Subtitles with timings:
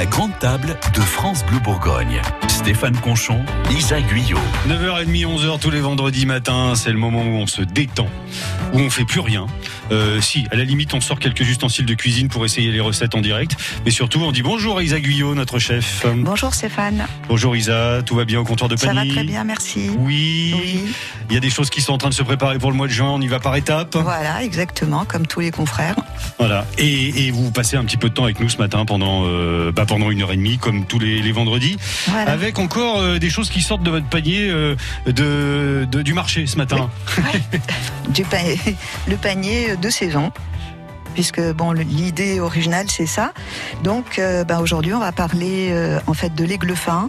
[0.00, 2.22] La grande table de France Bleu Bourgogne.
[2.48, 4.38] Stéphane Conchon, Lisa Guyot.
[4.66, 8.08] 9h30, 11h tous les vendredis matins, c'est le moment où on se détend,
[8.72, 9.46] où on fait plus rien.
[9.92, 13.14] Euh, si, à la limite, on sort quelques ustensiles de cuisine pour essayer les recettes
[13.14, 13.56] en direct.
[13.84, 16.06] Mais surtout, on dit bonjour à Isa Guyot, notre chef.
[16.16, 17.06] Bonjour Stéphane.
[17.28, 19.90] Bonjour Isa, tout va bien au comptoir de Ça Pagny va très bien, merci.
[19.98, 20.54] Oui.
[20.58, 20.94] Oui.
[21.28, 22.86] Il y a des choses qui sont en train de se préparer pour le mois
[22.86, 23.96] de juin, on y va par étapes.
[23.96, 25.96] Voilà, exactement, comme tous les confrères.
[26.38, 26.66] Voilà.
[26.78, 29.72] Et, et vous passez un petit peu de temps avec nous ce matin pendant, euh,
[29.72, 32.30] bah, pendant une heure et demie, comme tous les, les vendredis, Voilà.
[32.30, 36.46] avec encore euh, des choses qui sortent de votre panier euh, de, de- du marché
[36.46, 36.88] ce matin.
[38.08, 38.24] Du
[39.08, 40.30] le panier de saison.
[41.14, 43.32] Puisque bon, l'idée originale c'est ça.
[43.82, 47.08] Donc, euh, bah, aujourd'hui, on va parler euh, en fait de l'aigle fin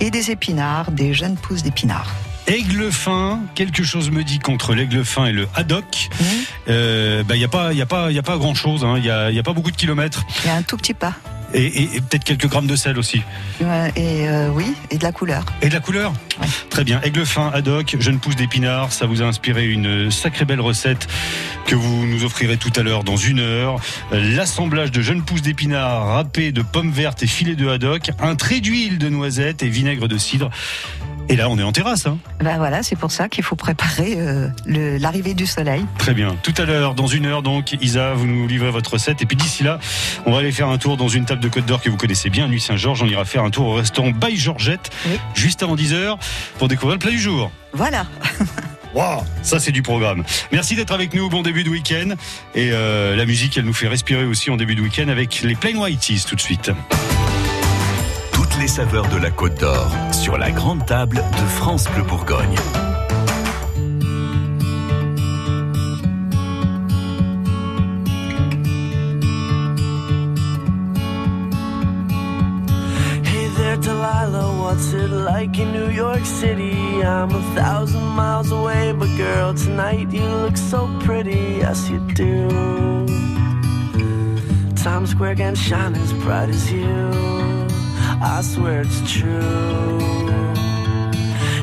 [0.00, 2.12] et des épinards, des jeunes pousses d'épinards.
[2.48, 6.24] Aigle fin, quelque chose me dit qu'entre l'aigle fin et le haddock, Mmh.
[6.68, 8.54] euh, bah, il n'y a pas, il y a pas, il y a pas grand
[8.54, 8.84] chose.
[8.98, 10.76] Il y a, il y a pas beaucoup de kilomètres Il y a un tout
[10.76, 11.12] petit pas.
[11.54, 13.22] Et, et- et peut-être quelques grammes de sel aussi.
[13.60, 15.44] Ouais, Et euh, oui, et de la couleur.
[15.62, 16.46] Et de la couleur Ouais.
[16.68, 17.00] Très bien.
[17.02, 21.08] Aigle fin, haddock, jeune pousse d'épinards, ça vous a inspiré une sacrée belle recette
[21.66, 23.80] que vous nous offrirez tout à l'heure dans une heure.
[24.12, 28.60] L'assemblage de jeunes pousses d'épinards râpés de pommes vertes et filets de haddock, un trait
[28.60, 30.50] d'huile de noisette et vinaigre de cidre.
[31.28, 32.06] Et là, on est en terrasse.
[32.06, 35.84] Hein Ben voilà, c'est pour ça qu'il faut préparer euh, l'arrivée du soleil.
[35.98, 36.36] Très bien.
[36.42, 39.22] Tout à l'heure, dans une heure, donc, Isa, vous nous livrez votre recette.
[39.22, 39.78] Et puis d'ici là,
[40.24, 42.30] on va aller faire un tour dans une table de Côte d'Or que vous connaissez
[42.30, 43.02] bien, Nuit Saint-Georges.
[43.02, 45.18] On ira faire un tour au restaurant By Georgette, Oui.
[45.34, 46.16] juste avant 10h,
[46.58, 47.50] pour découvrir le plat du jour.
[47.72, 48.06] Voilà.
[48.94, 50.24] Waouh, ça c'est du programme.
[50.52, 51.28] Merci d'être avec nous.
[51.28, 52.14] Bon début de week-end.
[52.54, 55.54] Et euh, la musique, elle nous fait respirer aussi en début de week-end avec les
[55.54, 56.70] Plain Whiteys tout de suite.
[58.58, 62.56] Les saveurs de la Côte d'Or sur la grande table de France Bleu Bourgogne.
[73.24, 77.02] Hey there, Delilah, what's it like in New York City?
[77.04, 82.48] I'm a thousand miles away, but girl, tonight you look so pretty, yes you do.
[84.76, 86.86] Times Square can shine as bright as you,
[88.20, 89.98] I swear it's true.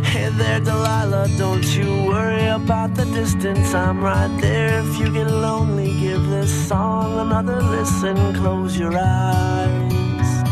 [0.03, 3.73] Hey there, Delilah, don't you worry about the distance.
[3.73, 4.79] I'm right there.
[4.79, 8.15] If you get lonely, give this song another listen.
[8.35, 10.43] Close your eyes.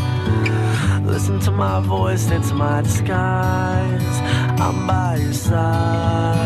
[1.06, 4.16] Listen to my voice, it's my disguise.
[4.60, 6.41] I'm by your side.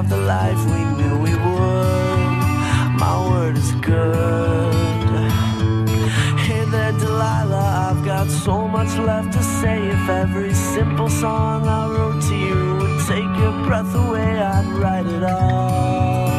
[0.00, 2.32] Have the life we knew we would.
[3.04, 4.72] My word is good.
[6.46, 7.88] Hey there, Delilah.
[7.88, 9.88] I've got so much left to say.
[9.88, 15.08] If every simple song I wrote to you would take your breath away, I'd write
[15.16, 16.30] it all.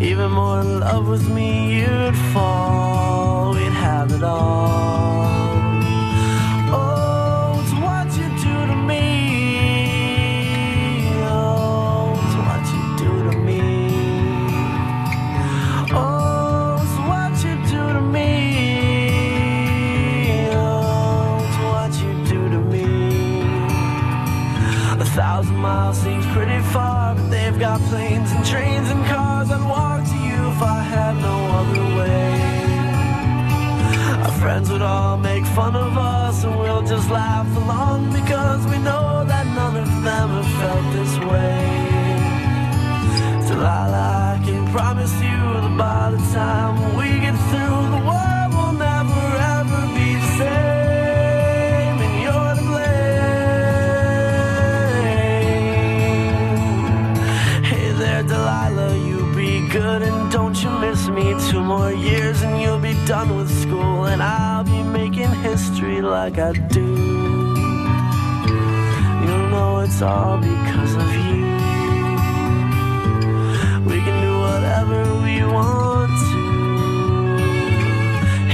[0.00, 3.54] Even more in love with me, you'd fall.
[3.54, 5.05] We'd have it all.
[34.46, 39.24] Friends would all make fun of us, and we'll just laugh along because we know
[39.26, 41.58] that none of them have felt this way.
[43.48, 47.05] Delilah, I can promise you that by the time we
[61.16, 61.34] me.
[61.50, 66.38] Two more years and you'll be done with school, and I'll be making history like
[66.38, 66.88] I do.
[69.24, 71.46] You'll know it's all because of you.
[73.88, 76.42] We can do whatever we want to.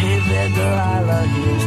[0.01, 1.62] Hey there, Delilah, here's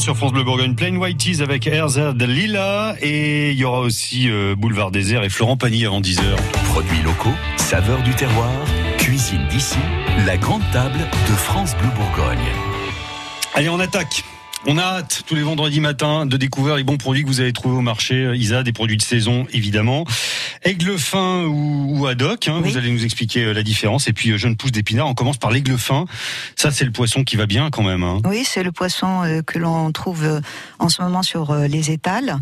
[0.00, 4.54] sur France Bleu Bourgogne, Plain Whiteys avec Erzad Lila et il y aura aussi euh,
[4.54, 6.22] Boulevard Désert et Florent Pagny avant 10h.
[6.66, 8.50] Produits locaux, saveurs du terroir,
[8.98, 9.78] cuisine d'ici,
[10.24, 12.38] la grande table de France Bleu Bourgogne.
[13.54, 14.24] Allez, on attaque.
[14.66, 17.52] On a hâte tous les vendredis matins de découvrir les bons produits que vous avez
[17.52, 18.14] trouvés au marché.
[18.14, 20.04] Euh, Isa, des produits de saison évidemment.
[20.64, 22.70] Aigle fin ou, ou haddock, hein, Oui.
[22.70, 24.06] vous allez nous expliquer euh, la différence.
[24.06, 26.06] Et puis euh, jeune pousse d'épinards, on commence par l'aigle fin.
[26.56, 28.02] Ça c'est le poisson qui va bien quand même.
[28.04, 28.20] Hein.
[28.24, 30.40] Oui, c'est le poisson euh, que l'on trouve
[30.78, 32.36] en ce moment sur les étals.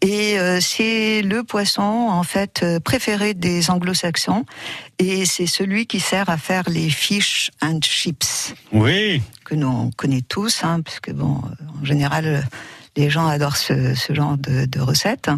[0.00, 4.44] Et c'est le poisson, en fait, préféré des anglo-saxons.
[4.98, 9.90] Et c'est celui qui sert à faire les fish and chips, Oui, que nous on
[9.90, 11.40] connaît tous, hein, parce que, bon,
[11.80, 12.46] en général,
[12.96, 15.30] les gens adorent ce, genre de, de recettes.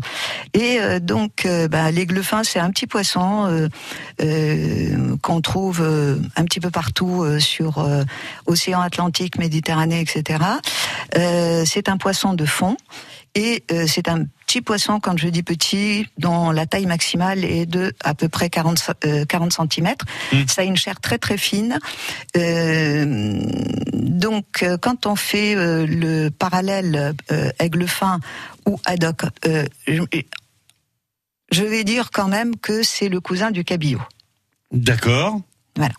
[0.54, 1.86] Et euh, donc, euh, bah,
[2.44, 3.68] c'est un petit poisson euh,
[4.22, 5.80] euh, qu'on trouve
[6.36, 7.86] un petit peu partout sur
[8.46, 10.44] océan Atlantique, Méditerranée, etc.
[11.64, 12.76] C'est un poisson de fond.
[13.36, 17.66] Et euh, c'est un petit poisson, quand je dis petit, dont la taille maximale est
[17.66, 19.94] de à peu près 40, euh, 40 cm.
[20.32, 20.36] Mm.
[20.48, 21.78] Ça a une chair très très fine.
[22.36, 23.38] Euh,
[23.92, 28.20] donc, euh, quand on fait euh, le parallèle euh, aigle fin
[28.64, 30.02] ou haddock, euh, je,
[31.52, 34.02] je vais dire quand même que c'est le cousin du cabillaud.
[35.76, 35.92] d'accord.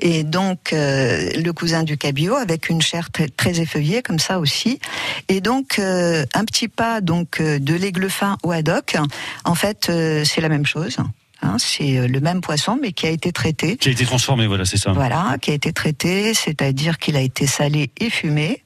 [0.00, 4.38] Et donc euh, le cousin du cabillaud avec une chair très, très effeuillée comme ça
[4.38, 4.80] aussi.
[5.28, 8.96] Et donc euh, un petit pas donc euh, de l'aigle fin au haddock.
[9.44, 10.98] En fait, euh, c'est la même chose.
[11.40, 13.76] Hein, c'est euh, le même poisson mais qui a été traité.
[13.76, 14.92] Qui a été transformé, voilà, c'est ça.
[14.92, 18.62] Voilà, qui a été traité, c'est-à-dire qu'il a été salé et fumé.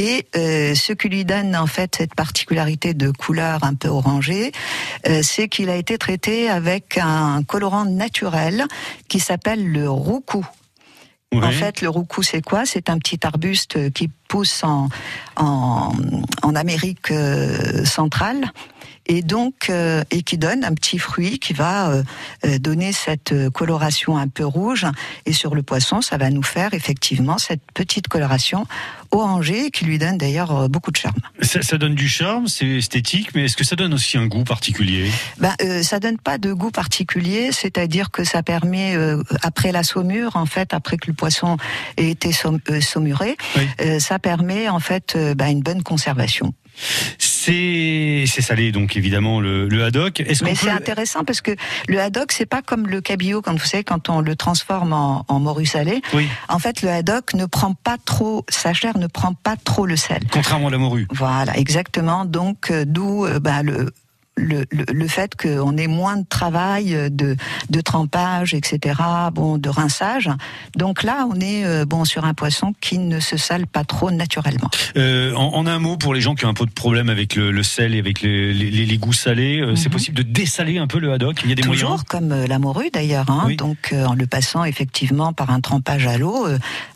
[0.00, 4.50] Et euh, ce qui lui donne en fait cette particularité de couleur un peu orangée,
[5.06, 8.64] euh, c'est qu'il a été traité avec un colorant naturel
[9.08, 10.46] qui s'appelle le roucou.
[11.34, 12.64] En fait, le roucou, c'est quoi?
[12.64, 14.88] C'est un petit arbuste qui pousse en,
[15.36, 15.92] en,
[16.42, 18.50] en Amérique euh, centrale
[19.10, 22.02] et donc euh, et qui donne un petit fruit qui va euh,
[22.46, 24.86] euh, donner cette coloration un peu rouge.
[25.26, 28.66] Et sur le poisson, ça va nous faire effectivement cette petite coloration
[29.10, 31.16] orangée qui lui donne d'ailleurs beaucoup de charme.
[31.42, 34.44] ça, ça donne du charme, c'est esthétique, mais est-ce que ça donne aussi un goût
[34.44, 35.10] particulier?
[35.38, 38.96] Ben, euh, ça donne pas de goût particulier, c'est-à-dire que ça permet,
[39.42, 41.56] après la saumure, en fait, après que le poisson
[41.96, 44.00] ait été saum- saumuré, Oui.
[44.00, 46.54] ça permet en fait ben, une bonne conservation.
[47.40, 50.22] C'est salé, donc évidemment le, le haddock.
[50.42, 51.52] Mais peut c'est intéressant parce que
[51.88, 55.24] le haddock, c'est pas comme le cabillaud, quand vous savez, quand on le transforme en,
[55.28, 56.02] en morue salée.
[56.14, 59.86] Oui, En fait, le haddock ne prend pas trop, sa chair ne prend pas trop
[59.86, 60.20] le sel.
[60.30, 61.06] contrairement à la morue.
[61.10, 62.24] Voilà, exactement.
[62.24, 63.90] Donc, euh, d'où euh, bah, le,
[64.40, 67.36] le, le, le fait qu'on ait moins de travail euh, de,
[67.68, 68.94] de trempage, etc.,
[69.32, 70.28] bon, de rinçage.
[70.76, 74.10] Donc là, on est euh, bon sur un poisson qui ne se sale pas trop
[74.10, 74.70] naturellement.
[74.96, 77.34] Euh, en, en un mot, pour les gens qui ont un peu de problème avec
[77.36, 79.92] le, le sel et avec le- les, les- les goûts salés, euh, c'est Mhm.
[79.92, 81.40] possible de dessaler un peu le haddock?
[81.44, 82.04] Il y a des Toujours moyens.
[82.08, 83.56] comme la morue d'ailleurs, hein, Oui.
[83.56, 86.46] donc en le passant effectivement par un trempage à l'eau,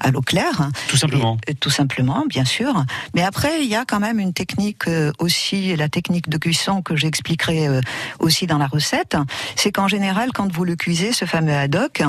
[0.01, 0.61] à l'eau claire.
[0.61, 0.71] hein.
[0.89, 1.37] Tout simplement.
[1.47, 2.85] Et, tout simplement, bien sûr.
[3.15, 4.85] Mais après, il y a quand même une technique
[5.19, 6.97] aussi, la technique de cuisson que
[7.35, 7.81] j'expliquerai euh,
[8.21, 9.17] aussi dans la recette.
[9.57, 12.03] C'est qu'en général, quand vous le cuisez, ce fameux haddock,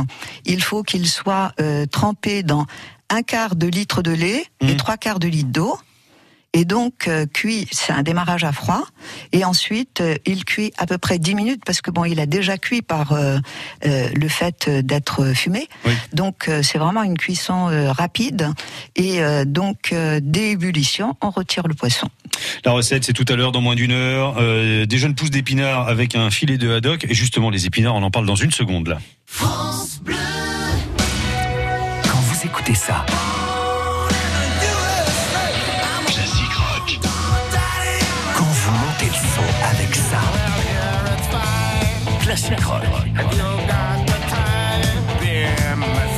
[0.46, 2.66] il faut qu'il soit euh, trempé dans
[3.10, 4.78] un quart de litre de lait et Mhm.
[4.78, 5.78] trois quarts de litre d'eau.
[6.56, 8.82] Et donc euh, cuit, c'est un démarrage à froid.
[9.34, 12.26] Et ensuite, euh, il cuit à peu près 10 minutes parce que bon, il a
[12.26, 13.40] déjà cuit par euh,
[13.86, 15.68] euh, le fait d'être fumé.
[15.86, 15.92] Oui.
[16.14, 18.52] Donc euh, c'est vraiment une cuisson euh, rapide.
[18.96, 22.08] Et euh, donc euh, dès ébullition, on retire le poisson.
[22.64, 24.36] La recette, c'est tout à l'heure dans moins d'une heure.
[24.40, 27.06] Euh, des jeunes pousses d'épinards avec un filet de haddock.
[27.10, 29.00] Et justement, les épinards, on en parle dans une seconde là.
[32.04, 33.06] Quand vous écoutez ça,
[42.36, 42.84] Classic rock.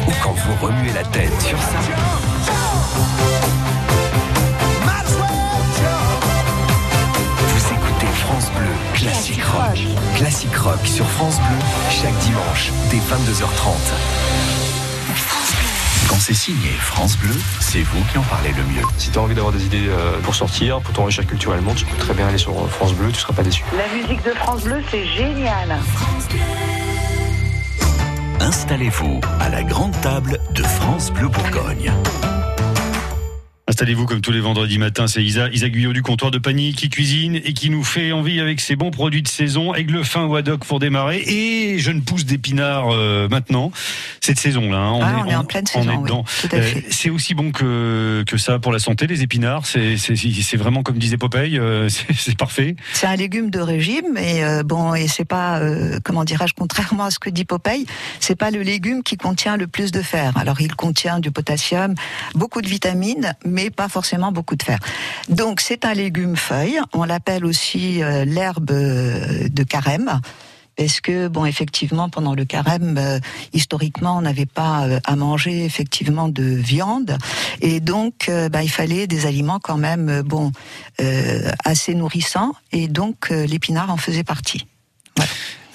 [0.07, 1.77] Ou quand vous remuez la tête sur ça.
[7.39, 9.77] Vous écoutez France Bleu Classic Rock.
[10.15, 11.59] Classic Rock sur France Bleu
[11.91, 14.56] chaque dimanche dès 22h30.
[16.09, 18.85] Quand c'est signé France Bleu, c'est vous qui en parlez le mieux.
[18.97, 21.97] Si tu as envie d'avoir des idées euh, pour sortir, pour t'enrichir culturellement, tu peux
[21.97, 23.63] très bien aller sur euh, France Bleu, tu seras pas déçu.
[23.75, 25.77] La musique de France Bleu, c'est génial.
[28.39, 31.91] Installez-vous à la grande table de France Bleu Bourgogne.
[33.77, 36.89] Installez-vous comme tous les vendredis matins, c'est Isa, Isa Guyot du comptoir de Pagny qui
[36.89, 40.35] cuisine et qui nous fait envie avec ses bons produits de saison, aigle fin ou
[40.35, 43.71] haddock pour démarrer et jeune pousse d'épinards euh, maintenant,
[44.19, 44.79] cette saison-là.
[44.79, 44.99] hein.
[45.03, 46.09] Ah, on est en pleine on saison, oui,
[46.55, 49.67] Euh, c'est aussi bon que, que ça pour la santé, les épinards.
[49.67, 52.75] C'est vraiment comme disait Popeye, euh, c'est parfait.
[52.93, 55.61] C'est un légume de régime et bon et c'est pas
[56.03, 57.85] comment dirais-je contrairement à ce que dit Popeye,
[58.19, 60.35] c'est pas le légume qui contient le plus de fer.
[60.35, 61.93] Alors il contient du potassium,
[62.33, 64.79] beaucoup de vitamines, mais pas forcément beaucoup de fer.
[65.29, 66.79] Donc c'est un légume feuille.
[66.93, 70.21] On l'appelle aussi euh, l'herbe euh, de carême.
[70.75, 73.19] Parce que bon, effectivement, pendant le carême, euh,
[73.51, 77.17] historiquement, on n'avait pas à manger effectivement de viande,
[77.61, 80.51] et donc, bah, il fallait des aliments quand même, bon,
[81.65, 84.67] assez nourrissants, et donc l'épinard en faisait partie.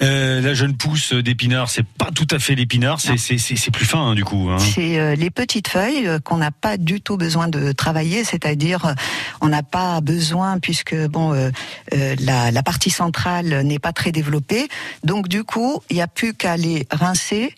[0.01, 4.15] Euh, la jeune pousse d'épinards, c'est pas tout à fait l'épinard, c'est plus fin hein,
[4.15, 4.49] du coup.
[4.49, 4.57] hein.
[4.59, 8.85] C'est euh, les petites feuilles euh, qu'on n'a pas du tout besoin de travailler, c'est-à-dire
[8.85, 8.93] euh,
[9.39, 11.51] on n'a pas besoin puisque bon euh,
[11.93, 14.67] euh, la, la partie centrale n'est pas très développée,
[15.05, 17.55] donc du coup il n'y a plus qu'à les rincer,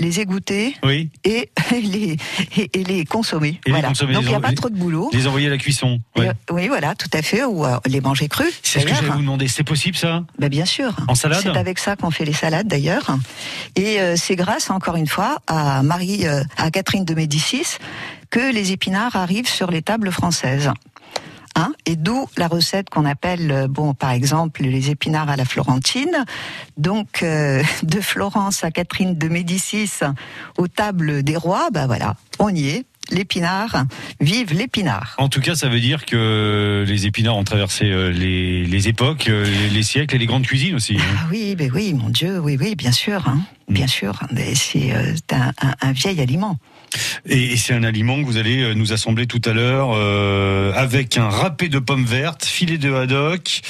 [0.00, 2.16] les égoutter Oui, et les
[2.56, 3.60] et, et les consommer.
[3.64, 3.88] Et les voilà.
[3.88, 5.10] consommer, donc il n'y a pas trop de boulot.
[5.12, 6.00] les envoyer à la cuisson.
[6.16, 6.30] Ouais.
[6.50, 8.52] oui, voilà, tout à fait, ou euh, les manger crus.
[8.62, 9.16] C'est ce que j'allais d'ailleurs.
[9.16, 9.46] vous demander.
[9.46, 10.24] C'est possible ça?
[10.38, 10.94] Ben, bien sûr.
[11.06, 11.40] En salade?
[11.42, 13.16] C'est avec ça qu'on fait les salades d'ailleurs.
[13.76, 17.76] Et euh, c'est grâce, encore une fois, à Marie, euh, à Catherine de Médicis,
[18.30, 20.70] que les épinards arrivent sur les tables françaises.
[21.56, 25.44] Hein et d'où la recette qu'on appelle, euh, bon, par exemple, les épinards à la
[25.44, 26.24] florentine.
[26.76, 29.90] Donc, euh, de Florence à Catherine de Médicis,
[30.58, 32.84] aux tables des rois, ben voilà, on y est.
[33.12, 33.86] L'épinard,
[34.20, 35.16] vive l'épinard.
[35.18, 39.28] En tout cas, ça veut dire que les épinards ont traversé euh, les, les époques,
[39.28, 40.94] les siècles et les grandes cuisines aussi.
[40.96, 41.16] hein.
[41.18, 43.72] Ah oui, ben oui, mon Dieu, oui, oui, bien sûr, hein, Mm.
[43.74, 44.20] bien sûr.
[44.32, 46.56] Mais c'est euh, un, un- un vieil aliment.
[47.28, 50.72] Et, et c'est un aliment que vous allez euh, nous assembler tout à l'heure euh,
[50.74, 53.62] avec un râpé de pommes vertes, filet de haddock,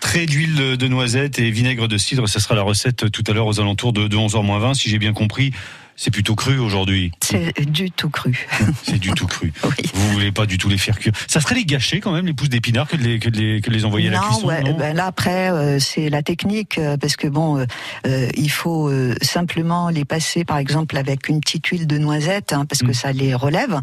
[0.00, 2.28] trait d'huile de, noisette et vinaigre de cidre.
[2.28, 4.74] Ça sera la recette tout à l'heure aux alentours de, de 11h20.
[4.74, 5.52] Si j'ai bien compris,
[5.96, 7.12] c'est plutôt cru aujourd'hui.
[7.22, 8.46] C'est du tout cru.
[8.82, 9.52] C'est du tout cru.
[9.64, 9.90] oui.
[9.94, 11.12] Vous voulez pas du tout les faire cuire.
[11.28, 13.60] Ça serait les gâcher quand même, les pousses d'épinards, que de les, que de les,
[13.60, 14.46] que de les envoyer à la non, cuisson.
[14.46, 17.64] ouais, non ben là après euh, c'est la technique euh, parce que bon,
[18.06, 18.90] euh, il faut
[19.22, 22.94] simplement les passer par exemple avec une petite huile de noisette hein, parce que Mm.
[22.94, 23.80] ça les relève,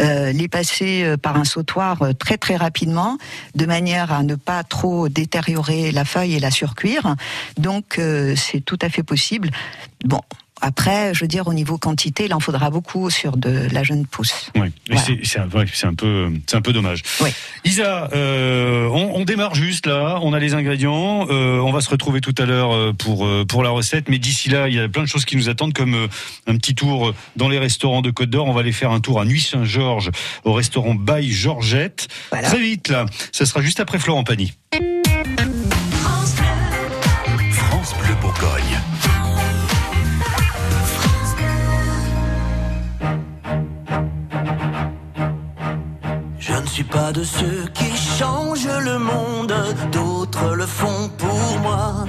[0.00, 3.16] les passer par un sautoir très très rapidement
[3.54, 7.14] de manière à ne pas trop détériorer la feuille et la surcuire.
[7.56, 8.00] Donc
[8.36, 9.50] c'est tout à fait possible.
[10.04, 10.20] Bon.
[10.60, 14.06] Après, je veux dire, au niveau quantité, il en faudra beaucoup sur de la jeune
[14.06, 14.50] pousse.
[14.56, 15.02] Oui, Voilà.
[15.22, 17.02] c'est- un, ouais, c'est un peu, c'est un peu dommage.
[17.20, 17.30] Oui.
[17.64, 20.18] Isa, euh, on, on démarre juste là.
[20.22, 21.26] On a les ingrédients.
[21.30, 24.08] euh, on va se retrouver tout à l'heure euh, pour pour la recette.
[24.08, 26.08] Mais d'ici là, il y a plein de choses qui nous attendent, comme
[26.46, 28.46] un petit tour dans les restaurants de Côte d'Or.
[28.46, 30.10] On va aller faire un tour à Nuit-Saint-Georges
[30.44, 32.08] au restaurant By Georgette.
[32.30, 32.48] Voilà.
[32.48, 33.06] Très vite là.
[33.32, 34.52] Ça sera juste après Florent Pagny.
[46.80, 49.52] Suis pas de ceux qui changent le monde,
[49.92, 52.06] d'autres le font pour moi.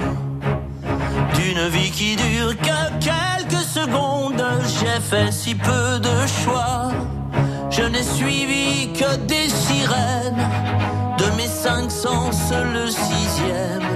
[1.34, 2.78] D'une vie qui dure que
[3.10, 6.90] quelques secondes, j'ai fait si peu de choix.
[7.70, 10.46] Je n'ai suivi que des sirènes,
[11.18, 12.38] de mes cinq sens
[12.76, 13.90] le sixième.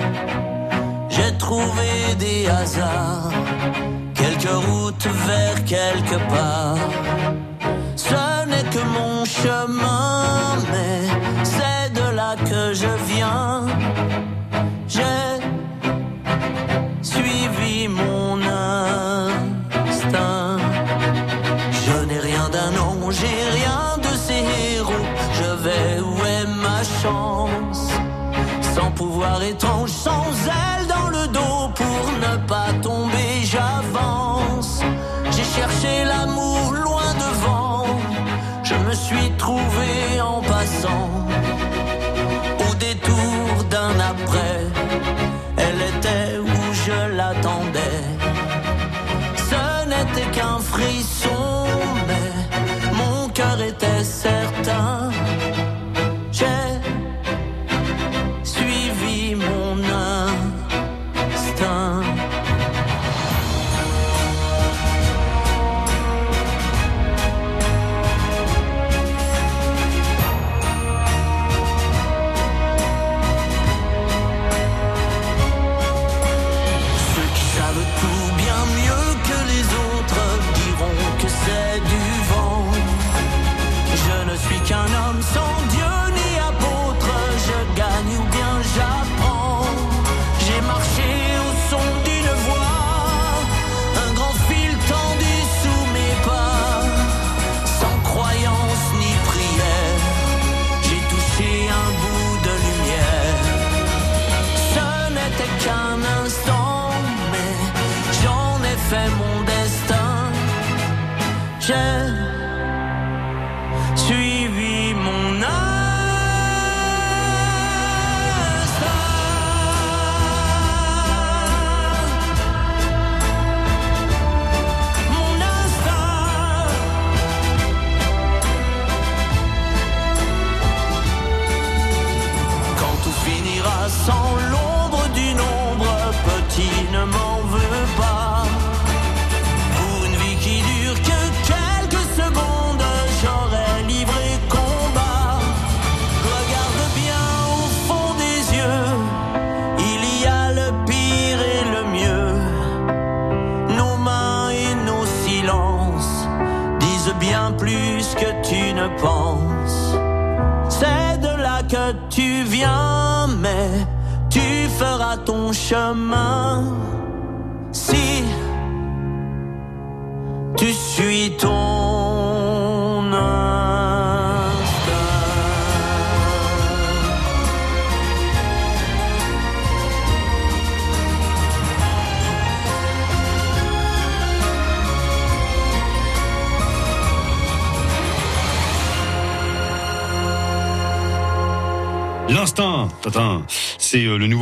[1.08, 3.32] J'ai trouvé des hasards,
[4.14, 6.88] quelques routes vers quelque part.
[7.96, 10.05] Ce n'est que mon chemin,
[12.86, 13.66] je viens.
[14.88, 15.32] J'ai
[17.02, 18.40] suivi mon
[19.88, 20.58] instinct.
[21.86, 25.06] Je n'ai rien d'un ange, j'ai rien de ces héros.
[25.38, 27.82] Je vais où est ma chance?
[28.74, 30.26] Sans pouvoir étrange, sans
[30.60, 34.80] aile dans le dos pour ne pas tomber, j'avance.
[35.34, 37.86] J'ai cherché l'amour loin devant,
[38.62, 39.95] je me suis trouvé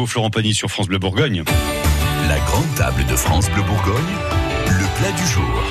[0.07, 1.45] Florent Pagny sur France Bleu Bourgogne.
[2.29, 4.03] La grande table de France Bleu Bourgogne,
[4.69, 5.63] le plat du jour.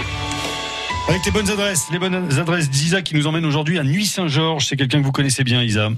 [1.09, 4.65] Avec les bonnes adresses, les bonnes adresses d'Isa qui nous emmène aujourd'hui à Nuit-Saint-Georges.
[4.67, 5.89] C'est quelqu'un que vous connaissez bien, Isa.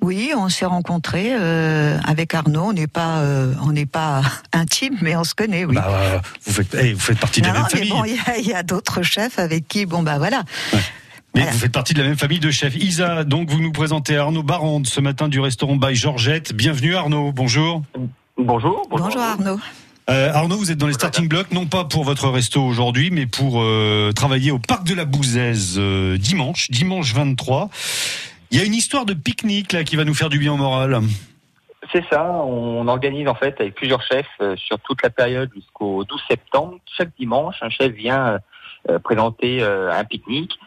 [0.00, 2.64] Oui, on s'est rencontrés euh, avec Arnaud.
[2.70, 5.74] On n'est pas, euh, on n'est pas intime, mais on se connaît, oui.
[5.76, 7.90] Bah, euh, vous, faites, eh, vous faites partie de la même famille.
[7.90, 10.42] bon, il y a- il y a, d'autres chefs avec qui, bon, bah voilà.
[11.34, 11.52] Mais Voilà.
[11.52, 12.76] vous faites partie de la même famille de chefs.
[12.76, 16.52] Isa, donc vous nous présentez Arnaud Barande ce matin du restaurant by Georgette.
[16.52, 17.82] Bienvenue Arnaud, bonjour.
[18.36, 18.86] Bonjour.
[18.90, 19.58] Bonjour Arnaud.
[20.10, 23.26] Euh, Arnaud, vous êtes dans les starting blocks, non pas pour votre resto aujourd'hui, mais
[23.26, 27.70] pour euh, travailler au parc de la Bouzaise euh, dimanche, dimanche 23.
[28.50, 30.56] Il y a une histoire de pique-nique là qui va nous faire du bien au
[30.58, 31.00] moral.
[31.92, 36.04] C'est ça, on organise en fait avec plusieurs chefs euh, sur toute la période jusqu'au
[36.04, 36.76] 12 septembre.
[36.96, 38.38] Chaque dimanche, un chef vient
[38.90, 40.58] euh, présenter euh, un pique-nique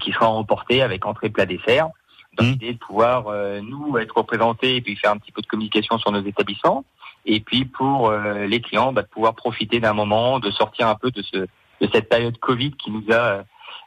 [0.00, 1.88] qui sera emporté avec entrée, plat, dessert.
[2.36, 2.50] Dans Mhm.
[2.52, 5.98] l'idée de pouvoir, euh, nous, être représentés et puis faire un petit peu de communication
[5.98, 6.84] sur nos établissements.
[7.26, 10.94] Et puis pour euh, les clients, bah, de pouvoir profiter d'un moment, de sortir un
[10.94, 13.42] peu de, ce, de cette période Covid qui nous a euh,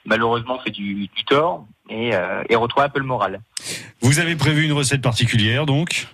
[0.06, 3.40] malheureusement fait du, du tort et, euh, et retrouver un peu le moral.
[4.02, 6.08] Vous avez prévu une recette particulière donc?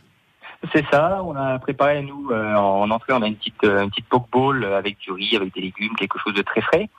[0.73, 3.89] C'est ça, on a préparé nous euh, en entrée, on a une petite euh, une
[3.89, 6.89] petite poke bowl avec du riz, avec des légumes, quelque chose de très frais.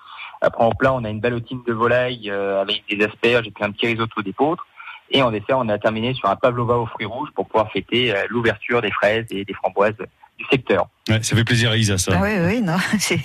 [0.40, 3.64] Après en plat, on a une ballotine de volaille euh, avec des asperges et puis
[3.64, 4.66] un petit risotto d'épeautre.
[5.11, 8.14] Et en dessert, on a terminé sur un pavlova aux fruits rouges pour pouvoir fêter
[8.14, 9.96] euh, l'ouverture des fraises et des framboises
[10.40, 10.87] du secteur.
[11.09, 12.12] ouais, Ça fait plaisir à Isa ça.
[12.16, 13.20] Ah oui, oui, non, c'est,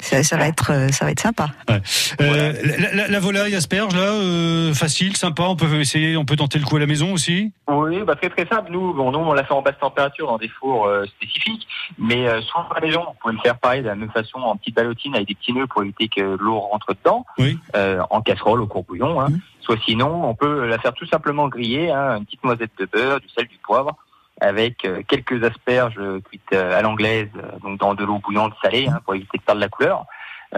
[0.00, 1.48] ça, ça va être, euh, ça va être sympa.
[1.70, 5.42] Euh, la, la- la volaille asperge là, euh, facile, sympa.
[5.44, 7.52] On peut essayer, on peut tenter le coup à la maison aussi.
[7.68, 8.70] Oui, bah très très simple.
[8.72, 11.66] Nous, bon, nous on l'a fait en basse température dans des fours euh, spécifiques,
[11.98, 14.38] mais euh, soit à la maison, vous pouvez le faire pareil de la même façon
[14.38, 17.58] en petite ballotine avec des petits nœuds pour éviter que l'eau rentre dedans, Oui.
[17.76, 19.20] euh, en casserole au courbouillon.
[19.20, 19.28] Hein.
[19.30, 19.40] Mhm.
[19.60, 23.20] Soit sinon, on peut la faire tout simplement griller, hein, une petite noisette de beurre,
[23.20, 23.90] du sel, du poivre,
[24.40, 27.28] avec euh, quelques asperges euh, cuites euh, à l'anglaise,
[27.62, 30.04] donc dans de l'eau bouillante salée hein, pour éviter de perdre la couleur.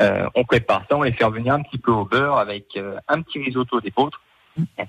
[0.00, 2.96] Euh, on prépare ça, on les fait revenir un petit peu au beurre avec euh,
[3.08, 4.20] un petit risotto d'épeautre.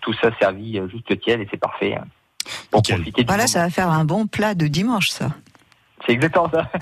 [0.01, 1.95] Tout ça servi euh, juste tiède et c'est parfait.
[1.95, 2.05] hein,
[2.71, 2.95] pour Nickel.
[2.97, 5.29] profiter du Voilà, ça va faire un bon plat de dimanche, ça.
[6.05, 6.69] C'est exactement ça.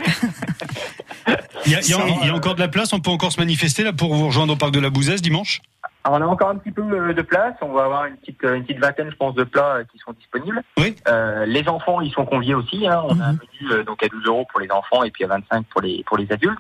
[1.65, 2.91] Il y, a, il y a- Sans, il y a encore de la place.
[2.93, 5.61] On peut encore se manifester là pour vous rejoindre au parc de la Bouzaise dimanche?
[6.03, 7.55] Alors, on a encore un petit peu euh, de place.
[7.62, 9.97] On va avoir une petite, euh, une petite vingtaine, je pense, de plats euh, qui
[9.99, 10.62] sont disponibles.
[10.77, 10.95] Oui.
[11.07, 12.88] Euh, les enfants, ils sont conviés aussi.
[12.88, 13.01] Hein.
[13.07, 13.39] On a un Mhm.
[13.71, 16.17] menu donc à 12 euros pour les enfants et puis à 25 pour les pour
[16.17, 16.59] les adultes.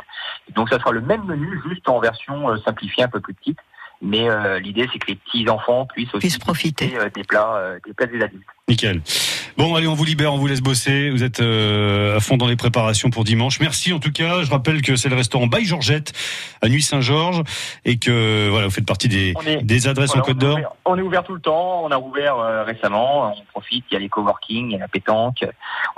[0.55, 3.59] Donc, ça sera le même menu, juste en version simplifiée, un peu plus petite.
[4.01, 6.97] Mais euh, l'idée, c'est que les petits enfants puissent aussi profiter.
[7.13, 8.47] des plats, euh, des plats des adultes.
[8.69, 9.01] Nickel.
[9.57, 11.09] Bon, allez, on vous libère, on vous laisse bosser.
[11.09, 13.59] Vous êtes euh, à fond dans les préparations pour dimanche.
[13.59, 14.43] Merci en tout cas.
[14.43, 16.13] Je rappelle que c'est le restaurant By Georgette
[16.61, 17.41] à Nuit-Saint-Georges
[17.83, 20.53] et que voilà, vous faites partie des, On est- des adresses en Côte d'Or.
[20.57, 21.83] ouvert- On est ouvert tout le temps.
[21.83, 23.33] On a ouvert euh, récemment.
[23.37, 23.83] On profite.
[23.91, 25.43] Il y a les coworking, il y a la pétanque.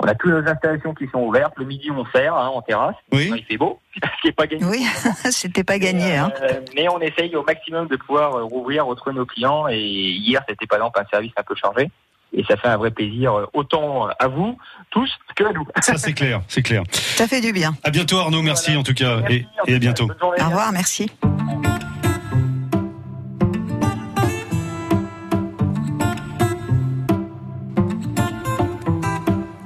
[0.00, 1.52] On a toutes nos installations qui sont ouvertes.
[1.56, 2.96] Le midi, on sert hein, en terrasse.
[3.12, 3.30] Oui.
[3.36, 4.64] Il fait beau, ce qui pas gagné.
[4.64, 4.84] Oui,
[5.30, 6.32] c'était pas gagné, hein.
[6.42, 9.68] Euh, mais on essaye au maximum de pouvoir euh, rouvrir, retrouver nos clients.
[9.68, 11.90] Et hier, c'était par exemple un service un peu chargé.
[12.34, 14.56] Et ça fait un vrai plaisir, euh, autant à vous
[14.90, 15.66] tous que à nous.
[15.80, 16.82] Ça c'est clair, c'est clair.
[16.90, 17.74] Ça fait du bien.
[17.84, 18.80] À bientôt Arnaud, merci Voilà.
[18.80, 20.08] en tout cas Merci, et, en tout et à bientôt.
[20.20, 20.42] Journée.
[20.42, 21.10] Au revoir, merci.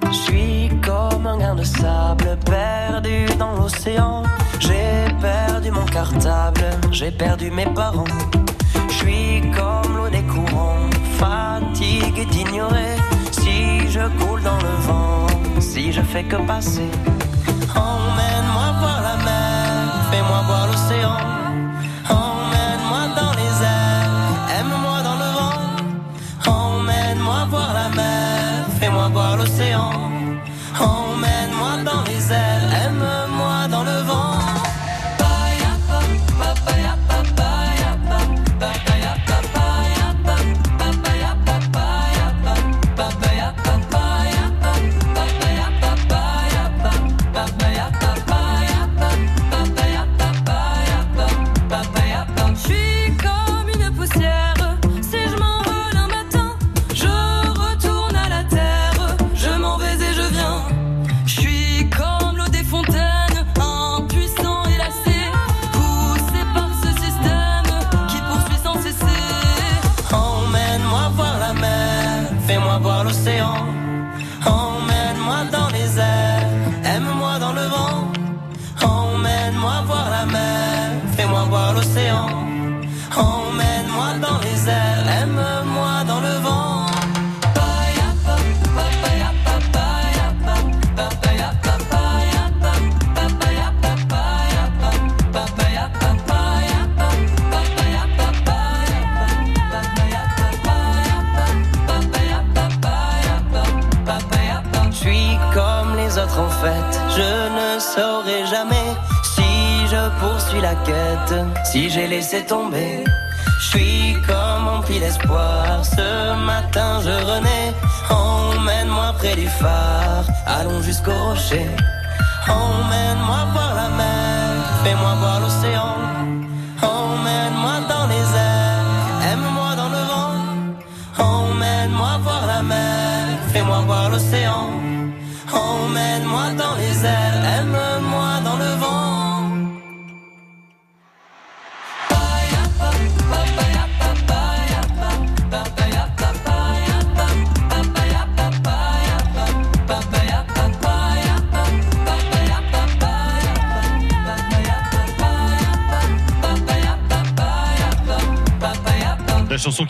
[0.09, 4.23] Je suis comme un grain de sable perdu dans l'océan.
[4.61, 8.05] J'ai perdu mon cartable, j'ai perdu mes parents.
[15.93, 16.91] Je fais que passer.
[17.75, 18.36] Emmène-moi voir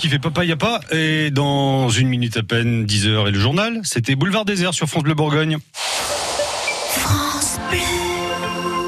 [0.06, 3.40] qui fait papa y a pas et dans une minute à peine 10h et le
[3.40, 5.58] journal, c'était Boulevard Désert sur France Bleu Bourgogne.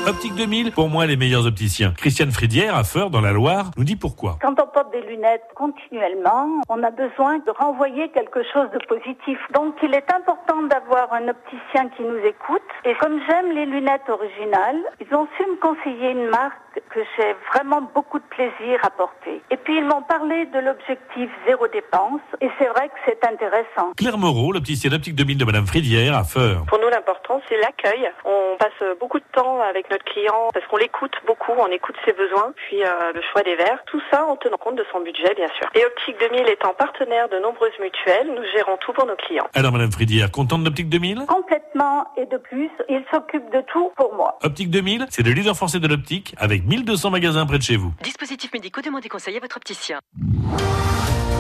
[0.09, 1.93] Optique 2000, pour moi les meilleurs opticiens.
[1.95, 4.39] Christiane Fridière, à Feur, dans la Loire, nous dit pourquoi.
[4.41, 9.39] Quand on porte des lunettes continuellement, on a besoin de renvoyer quelque chose de positif.
[9.53, 12.63] Donc il est important d'avoir un opticien qui nous écoute.
[12.87, 16.57] Et comme j'aime les lunettes originales, ils ont su me conseiller une marque
[16.89, 19.43] que j'ai vraiment beaucoup de plaisir à porter.
[19.51, 22.23] Et puis ils m'ont parlé de l'objectif zéro dépense.
[22.41, 23.93] Et c'est vrai que c'est intéressant.
[23.99, 26.65] Claire Moreau, l'opticienne Optique 2000 de Madame Fridière, à Feur.
[26.67, 28.09] Pour nous, l'important, c'est l'accueil.
[28.25, 32.13] On passe beaucoup de temps avec notre client parce qu'on l'écoute beaucoup, on écoute ses
[32.13, 33.83] besoins, puis euh, le choix des verres.
[33.87, 35.69] Tout ça en tenant compte de son budget, bien sûr.
[35.75, 39.49] Et Optique 2000 étant partenaire de nombreuses mutuelles, nous gérons tout pour nos clients.
[39.55, 44.15] Alors Madame Fridière, contente d'Optique 2000 Complètement et de plus, ils s'occupent de tout pour
[44.15, 44.39] moi.
[44.43, 47.93] Optique 2000, c'est le leader français de l'optique avec 1200 magasins près de chez vous.
[48.03, 49.99] Dispositifs médicaux, demandez conseil à votre opticien.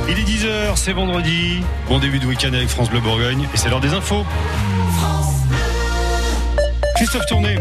[0.08, 1.60] Il est 10h, c'est vendredi.
[1.88, 4.24] Bon début de week-end avec France Bleu Bourgogne et c'est l'heure des infos.
[6.96, 7.56] Christophe Tourné.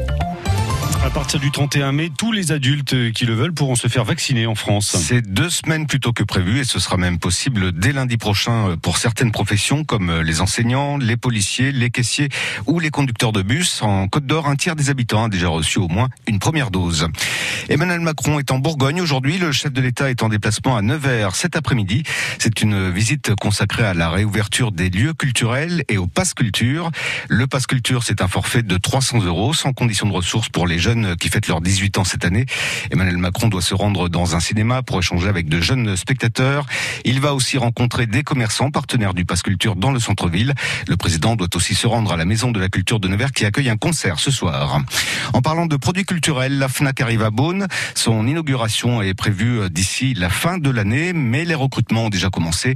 [1.07, 4.45] À partir du 31 mai, tous les adultes qui le veulent pourront se faire vacciner
[4.45, 4.93] en France.
[4.99, 8.75] C'est deux semaines plus tôt que prévu et ce sera même possible dès lundi prochain
[8.81, 12.27] pour certaines professions comme les enseignants, les policiers, les caissiers
[12.65, 13.81] ou les conducteurs de bus.
[13.83, 17.07] En Côte d'Or, un tiers des habitants a déjà reçu au moins une première dose.
[17.69, 19.37] Emmanuel Macron est en Bourgogne aujourd'hui.
[19.37, 22.03] Le chef de l'État est en déplacement à Nevers cet après-midi.
[22.37, 26.91] C'est une visite consacrée à la réouverture des lieux culturels et au pass culture.
[27.29, 30.79] Le pass culture, c'est un forfait de 300 euros sans condition de ressources pour les
[30.79, 32.45] jeunes qui fêtent leurs 18 ans cette année.
[32.91, 36.65] Emmanuel Macron doit se rendre dans un cinéma pour échanger avec de jeunes spectateurs.
[37.05, 40.53] Il va aussi rencontrer des commerçants partenaires du Pass Culture dans le centre-ville.
[40.87, 43.45] Le président doit aussi se rendre à la Maison de la Culture de Nevers qui
[43.45, 44.81] accueille un concert ce soir.
[45.33, 47.67] En parlant de produits culturels, la FNAC arrive à Beaune.
[47.95, 52.75] Son inauguration est prévue d'ici la fin de l'année, mais les recrutements ont déjà commencé.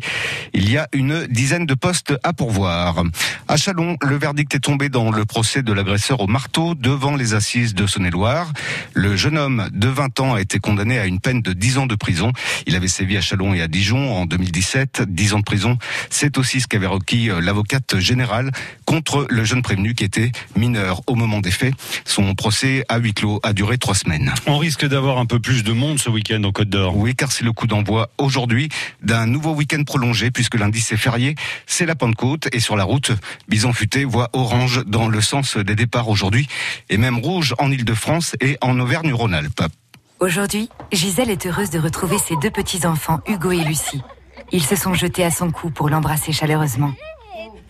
[0.53, 3.03] Il y a une dizaine de postes à pourvoir.
[3.47, 7.34] À Chalon, le verdict est tombé dans le procès de l'agresseur au marteau devant les
[7.34, 8.51] assises de ce Saône-et-Loire.
[8.93, 11.85] Le jeune homme de 20 ans a été condamné à une peine de 10 ans
[11.85, 12.31] de prison.
[12.65, 15.03] Il avait sévi à Chalon et à Dijon en 2017.
[15.07, 15.77] 10 ans de prison,
[16.09, 18.51] c'est aussi ce qu'avait requis euh, l'avocate générale
[18.85, 21.75] contre le jeune prévenu qui était mineur au moment des faits.
[22.05, 24.33] Son procès à huis clos a duré trois semaines.
[24.47, 26.97] On risque d'avoir un peu plus de monde ce week-end en Côte d'Or.
[26.97, 28.69] Oui, car c'est le coup d'envoi aujourd'hui
[29.03, 31.35] d'un nouveau week-end prolongé puisque lundi c'est férié,
[31.67, 33.11] c'est la Pentecôte et sur la route,
[33.47, 36.47] Bison Futé voit orange dans le sens des départs aujourd'hui
[36.89, 37.90] et même rouge en Ile-de-France
[38.41, 39.63] et en Auvergne-Rhône-Alpes.
[40.19, 44.01] Aujourd'hui, Gisèle est heureuse de retrouver ses deux petits-enfants, Hugo et Lucie.
[44.51, 46.93] Ils se sont jetés à son cou pour l'embrasser chaleureusement.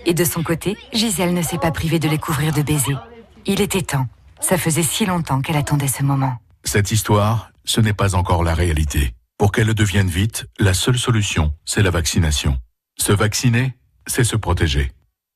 [0.05, 2.99] Et de son côté, Gisèle ne s'est pas privée de les couvrir de baisers.
[3.45, 4.07] Il était temps.
[4.39, 6.35] Ça faisait si longtemps qu'elle attendait ce moment.
[6.63, 9.13] Cette histoire, ce n'est pas encore la réalité.
[9.37, 12.59] Pour qu'elle le devienne vite, la seule solution, c'est la vaccination.
[12.99, 13.75] Se vacciner,
[14.07, 14.91] c'est se protéger.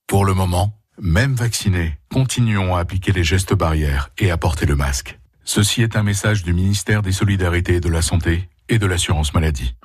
[0.08, 4.76] Pour le moment, même vaccinés, continuons à appliquer les gestes barrières et à porter le
[4.76, 5.20] masque.
[5.44, 9.34] Ceci est un message du ministère des Solidarités et de la Santé et de l'Assurance
[9.34, 9.76] Maladie.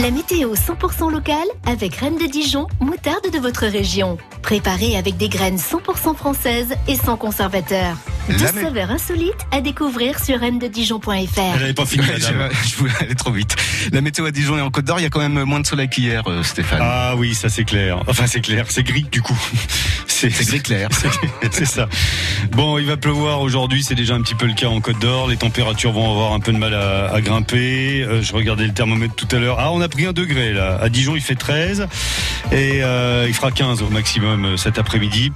[0.00, 4.16] La météo 100% locale avec Reine de Dijon, moutarde de votre région.
[4.40, 7.96] Préparée avec des graines 100% françaises et sans conservateur.
[8.28, 11.10] La Deux mé- saveurs insolites à découvrir sur reine-de-dijon.fr.
[11.36, 13.54] Elle n'avait pas fini, Ouais, je, voulais aller trop vite.
[13.92, 15.66] La météo à Dijon et en Côte d'Or, il y a quand même moins de
[15.66, 16.80] soleil qu'hier, euh, Stéphane.
[16.82, 18.02] Ah oui, ça c'est clair.
[18.08, 19.38] Enfin, c'est clair, c'est gris du coup.
[20.06, 20.88] C'est gris clair.
[20.92, 21.08] C'est-
[21.50, 21.88] C'est ça.
[22.52, 25.26] Bon, il va pleuvoir aujourd'hui, c'est déjà un petit peu le cas en Côte d'Or.
[25.26, 28.02] Les températures vont avoir un peu de mal à, à grimper.
[28.02, 29.56] Euh, je regardais le thermomètre tout à l'heure.
[29.58, 30.78] Ah, on a pris un degré là.
[30.80, 31.88] À Dijon, il fait 13
[32.52, 35.32] et euh, il fera 15 au maximum euh, cet après-midi.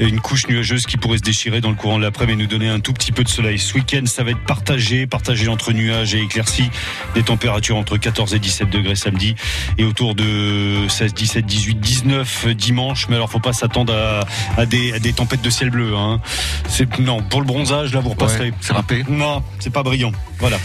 [0.00, 2.68] Une couche nuageuse qui pourrait se déchirer dans le courant de l'après-midi et nous donner
[2.68, 3.58] un tout petit peu de soleil.
[3.58, 6.70] Ce week-end, ça va être partagé, partagé entre nuages et éclaircies.
[7.14, 9.34] Des températures entre 14 et 17 degrés samedi
[9.78, 13.06] et autour de 16, 17, 18, 19 dimanche.
[13.08, 15.94] Mais alors, faut pas s'attendre à, à des, à des tempêtes de ciel bleu.
[15.96, 16.20] Hein.
[16.68, 18.50] C'est non pour le bronzage là, vous repasserez.
[18.50, 19.04] Ouais, c'est râpé.
[19.08, 20.12] Non, c'est pas brillant.
[20.38, 20.58] Voilà.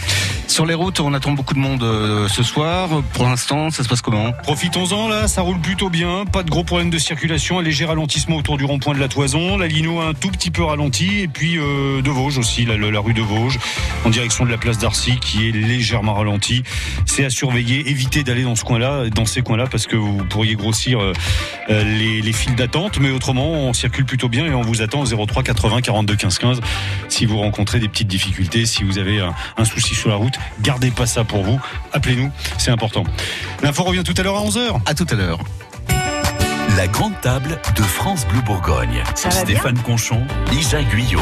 [0.46, 2.88] Sur les routes, on attend beaucoup de monde euh, ce soir.
[3.20, 6.64] Pour l'instant, ça se passe comment Profitons-en là, ça roule plutôt bien, pas de gros
[6.64, 10.06] problèmes de circulation, un léger ralentissement autour du rond-point de la Toison, la Lino a
[10.06, 11.18] un tout petit peu ralenti.
[11.18, 13.58] Et puis euh, de Vosges aussi, la, rue de Vosges
[14.06, 16.62] en direction de la place d'Arcy qui est légèrement ralentie.
[17.04, 20.54] C'est à surveiller, évitez d'aller dans ce coin-là, dans ces coins-là parce que vous pourriez
[20.54, 21.12] grossir euh,
[21.68, 25.02] euh, les, les files d'attente, mais autrement on circule plutôt bien et on vous attend
[25.02, 26.60] au 03 80 42 15 15
[27.10, 30.90] si vous rencontrez des petites difficultés, si vous avez un souci sur la route, gardez
[30.90, 31.60] pas ça pour vous,
[31.92, 33.04] appelez-nous, c'est important.
[33.62, 34.80] L'info revient tout à l'heure à 11h.
[34.86, 35.38] À tout à l'heure.
[36.76, 39.02] La grande table de France Bleu Bourgogne.
[39.14, 41.20] Ça Stéphane Conchon, Isa Guyot.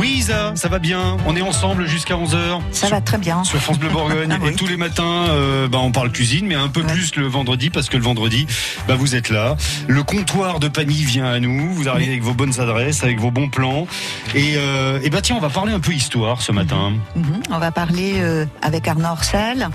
[0.00, 2.62] Oui Isa, ça va bien, on est ensemble jusqu'à 11h.
[2.72, 3.44] Ça va très bien.
[3.44, 4.30] Sur France Bleu Bourgogne.
[4.30, 4.52] Ah oui.
[4.52, 7.68] Et tous les matins, euh, bah, on parle cuisine, mais un peu plus le vendredi,
[7.68, 8.46] parce que le vendredi,
[8.88, 9.56] bah, vous êtes là.
[9.88, 11.70] Le comptoir de Pani vient à nous.
[11.74, 13.86] Vous arrivez avec vos bonnes adresses, avec vos bons plans.
[14.34, 16.92] Et, euh, et bah tiens, on va parler un peu histoire ce matin.
[17.16, 17.42] Mhm.
[17.50, 19.68] On va parler euh, avec Arnaud Orsel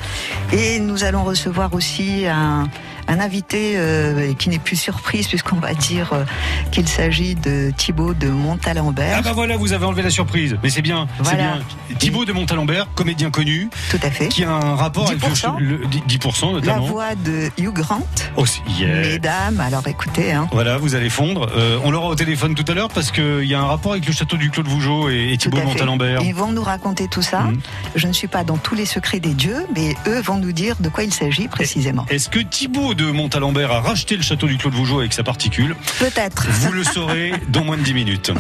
[0.54, 2.68] et nous allons recevoir aussi un,
[3.08, 6.24] un invité euh, qui n'est plus surprise puisqu'on va dire euh,
[6.72, 9.16] qu'il s'agit de Thibaut de Montalembert.
[9.18, 10.58] Ah bah voilà, vous avez enlevé la surprise.
[10.64, 11.58] Mais c'est bien, Voilà.
[11.88, 11.98] bien.
[12.00, 13.70] Thibaut de Montalembert, comédien connu.
[13.90, 14.28] Tout à fait.
[14.30, 15.50] Qui a un rapport 10%.
[15.56, 16.86] avec le, le- 10% La notamment.
[16.86, 18.06] voix de Hugh Grant.
[18.38, 19.02] Aussi, yeah.
[19.02, 21.48] Mesdames, alors écoutez, hein, Voilà, vous allez fondre.
[21.56, 24.06] Euh, on l'aura au téléphone tout à l'heure parce qu'il y a un rapport avec
[24.08, 25.66] le château du Clos de Vougeot et, Thibaut fait.
[25.66, 26.22] Montalembert.
[26.24, 27.42] Ils vont nous raconter tout ça.
[27.42, 27.60] Mhm.
[27.96, 30.76] Je ne suis pas dans tous les secrets des dieux, mais eux vont nous dire
[30.80, 32.06] de quoi il s'agit précisément.
[32.10, 35.24] Est-ce que Thibaut de Montalembert a racheté le château du Clos de Vougeot avec sa
[35.24, 36.48] particule Peut-être.
[36.50, 38.32] Vous le saurez dans moins de 10 minutes.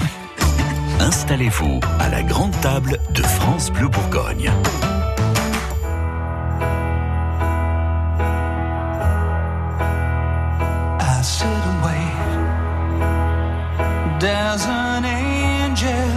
[1.00, 4.52] Installez-vous à la grande table de France Bleu Bourgogne.
[11.00, 12.15] I sit and wait.
[14.20, 16.10] There's an angel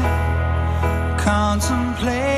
[1.19, 2.38] contemplate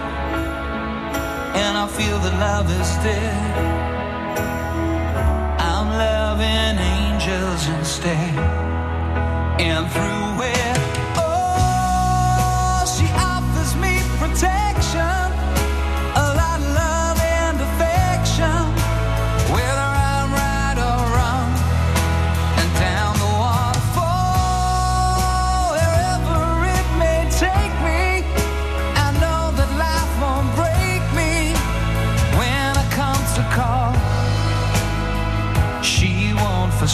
[1.53, 3.57] and I feel that love is dead,
[5.59, 8.37] I'm loving angels instead.
[9.59, 10.70] And through it,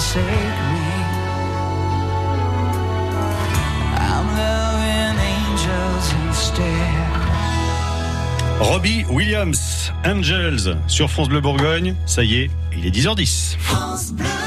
[0.00, 0.24] Forsake
[0.72, 0.86] me.
[4.00, 7.10] I'm loving angels instead.
[8.60, 11.94] Robbie Williams, Angels, sur France Bleu Bourgogne.
[12.06, 13.56] Ça y est, il est 10h10.
[13.58, 14.39] Du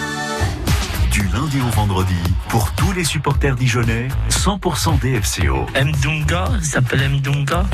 [1.34, 2.16] lundi au vendredi,
[2.50, 5.66] pour tous les supporters dijonnais, 100% DFCO.
[5.76, 7.66] Mdunga, il s'appelle Mdunga.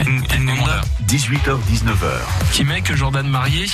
[1.05, 2.53] 18h-19h.
[2.53, 3.65] Qui met que Jordan Marié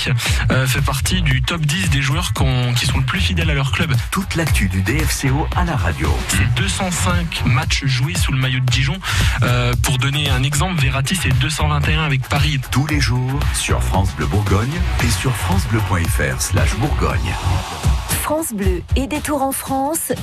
[0.50, 2.32] euh, fait partie du top 10 des joueurs
[2.76, 3.94] qui sont le plus fidèles à leur club.
[4.10, 6.12] Toute l'actu du DFCO à la radio.
[6.28, 8.96] C'est 205 matchs joués sous le maillot de Dijon.
[9.42, 12.60] Euh, pour donner un exemple, Verratti c'est 221 avec Paris.
[12.70, 17.34] Tous les jours sur France Bleu Bourgogne et sur francebleu.fr slash Bourgogne.
[18.22, 19.75] France Bleu et Détour en France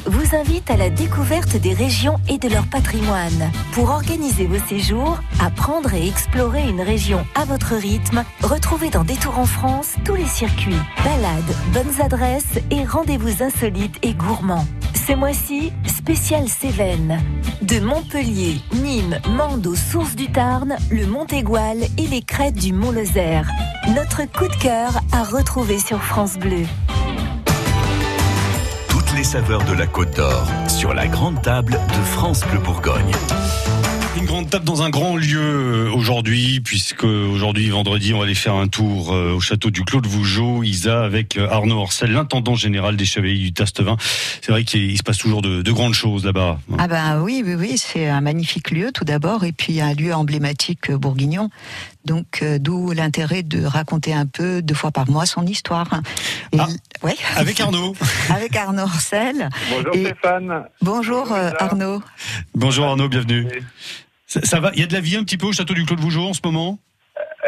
[0.06, 3.52] vous invite à la découverte des régions et de leur patrimoine.
[3.74, 9.38] Pour organiser vos séjours, apprendre et explorer une région à votre rythme, retrouvez dans Détour
[9.38, 14.66] en France tous les circuits, balades, bonnes adresses et rendez-vous insolites et gourmands.
[14.96, 17.20] Ce mois-ci, spécial Cévennes.
[17.62, 23.50] De Montpellier, Nîmes, Mende aux sources du Tarn, le Mont-Égual et les crêtes du Mont-Lozère.
[23.96, 26.66] Notre coup de cœur à retrouver sur France Bleu.
[29.24, 33.14] Les saveurs de la Côte d'Or sur la grande table de France Bleu Bourgogne.
[34.16, 38.36] Une grande table dans un grand lieu euh, aujourd'hui, puisque aujourd'hui, vendredi, on va aller
[38.36, 42.12] faire un tour euh, au château du Clos de Vougeot, Isa, avec euh, Arnaud Orcel,
[42.14, 43.98] l'intendant général des Chevaliers du Tastevin.
[44.42, 46.60] C'est vrai qu'il il se passe toujours de, de grandes choses là-bas.
[46.78, 50.14] Ah ben oui, oui, oui, c'est un magnifique lieu tout d'abord, et puis un lieu
[50.14, 51.50] emblématique bourguignon.
[52.06, 55.88] Donc euh, d'où l'intérêt de raconter un peu deux fois par mois son histoire.
[56.52, 56.58] Et-
[57.02, 57.16] ouais.
[57.36, 57.96] Avec Arnaud.
[58.30, 59.50] Avec Arnaud Orcel.
[59.72, 60.66] Bonjour Et- Stéphane.
[60.82, 62.02] Bonjour euh, Arnaud.
[62.54, 63.48] Bonjour Arnaud, bienvenue.
[64.42, 65.96] Ça, va Il y a de la vie un petit peu au château du Clos
[65.96, 66.80] de Vougeot en ce moment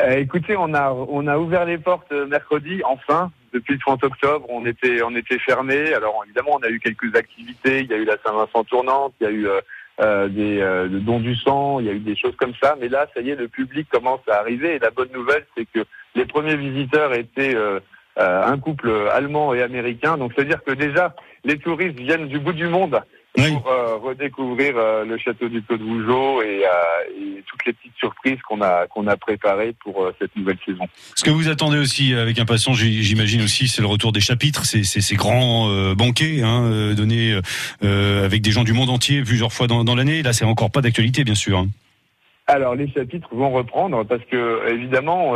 [0.01, 3.31] Euh, écoutez, on a on a ouvert les portes euh, mercredi, enfin.
[3.53, 5.93] Depuis le 30 octobre, on était on était fermé.
[5.93, 7.79] Alors évidemment, on a eu quelques activités.
[7.79, 9.61] Il y a eu la Saint-Vincent tournante, il y a eu euh,
[10.01, 12.75] euh, des euh, le du sang, il y a eu des choses comme ça.
[12.79, 14.75] Mais là, ça y est, le public commence à arriver.
[14.75, 17.79] Et la bonne nouvelle, c'est que les premiers visiteurs étaient euh,
[18.17, 20.17] euh, un couple allemand et américain.
[20.17, 21.15] Donc, c'est-à-dire que déjà,
[21.45, 23.01] les touristes viennent du bout du monde
[23.35, 27.73] pour euh, redécouvrir euh, le château du Clos de Vougeot et, euh, et toutes les
[27.73, 30.85] petites surprises qu'on a qu'on a préparées pour cette nouvelle saison.
[31.15, 35.15] Ce que vous attendez aussi avec impatience, j'imagine aussi, c'est le retour des chapitres, ces,
[35.15, 37.39] grands banquets hein, donnés
[37.81, 40.23] avec des gens du monde entier plusieurs fois dans, dans l'année.
[40.23, 41.57] Là, c'est encore pas d'actualité, bien sûr.
[41.59, 41.67] hein.
[42.47, 45.33] Alors les chapitres vont reprendre parce que évidemment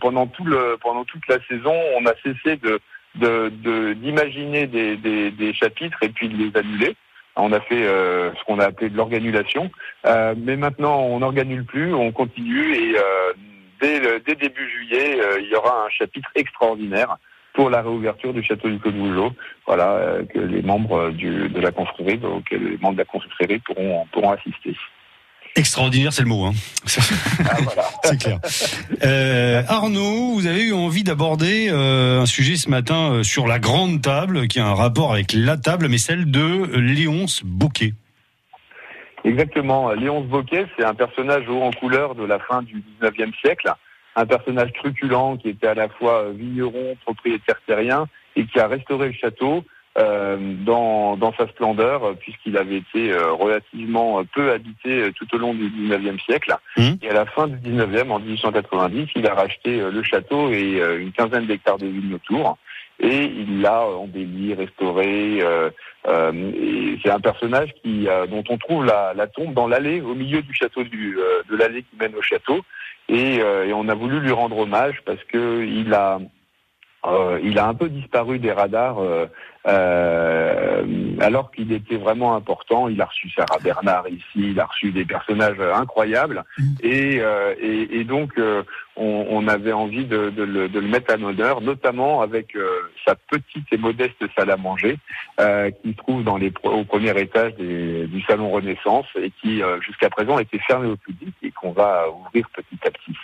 [0.00, 2.78] pendant tout le pendant toute la saison on a cessé de
[3.16, 6.94] de- de- d'imaginer des, des, des chapitres et puis de les annuler.
[7.36, 9.70] On a fait euh, ce qu'on a appelé de l'organulation,
[10.04, 15.54] Euh, mais maintenant on n'organule plus, on continue et euh, dès, début juillet il y
[15.54, 17.16] aura un chapitre extraordinaire
[17.54, 19.32] pour la réouverture du château du Bougeot.
[19.66, 24.32] Voilà que les membres du, de la confrérie, donc les membres de la confrérie pourront
[24.32, 24.74] assister.
[25.54, 26.46] Extraordinaire, c'est le mot.
[26.46, 26.52] Hein.
[28.04, 28.38] c'est clair.
[29.04, 33.58] Euh, Arnaud, vous avez eu envie d'aborder euh, un sujet ce matin euh, sur la
[33.58, 37.92] grande table, qui a un rapport avec la table, mais celle de Léonce Bocquet.
[39.24, 39.92] Exactement.
[39.92, 43.70] Léonce Bocquet, c'est un personnage haut en couleur de la fin du 19e siècle.
[44.16, 49.08] Un personnage truculent qui était à la fois vigneron, propriétaire terrien et qui a restauré
[49.08, 49.64] le château
[50.64, 55.26] dans, dans sa splendeur euh, puisqu'il avait été euh, relativement euh, peu habité euh, tout
[55.34, 56.56] au long du 19e siècle.
[57.02, 60.80] Et à la fin du 19e, en 1890, il a racheté euh, le château et
[60.80, 62.56] euh, une quinzaine d'hectares de vignes autour.
[63.00, 65.40] Et il l'a embelli, restauré.
[65.42, 65.70] euh,
[66.08, 66.32] euh,
[67.02, 70.40] c'est un personnage qui, euh, dont on trouve la, la tombe dans l'allée, au milieu
[70.40, 72.60] du château du, euh, de l'allée qui mène au château.
[73.08, 76.18] Et, euh, et on a voulu lui rendre hommage parce que il a,
[77.06, 78.98] euh, il a un peu disparu des radars.
[79.00, 79.26] euh,
[79.68, 80.84] euh,
[81.20, 85.04] alors qu'il était vraiment important, il a reçu Sarah Bernard ici, il a reçu des
[85.04, 86.42] personnages incroyables,
[86.82, 88.62] et, euh, et, et donc euh,
[88.96, 92.68] on, on avait envie de, de le, de le mettre à l'honneur, notamment avec euh,
[93.06, 94.98] sa petite et modeste salle à manger
[95.40, 99.30] euh, qui se trouve dans les, pro- au premier étage des- du salon Renaissance et
[99.40, 103.14] qui euh, jusqu'à présent était fermée au public et qu'on va ouvrir petit à petit.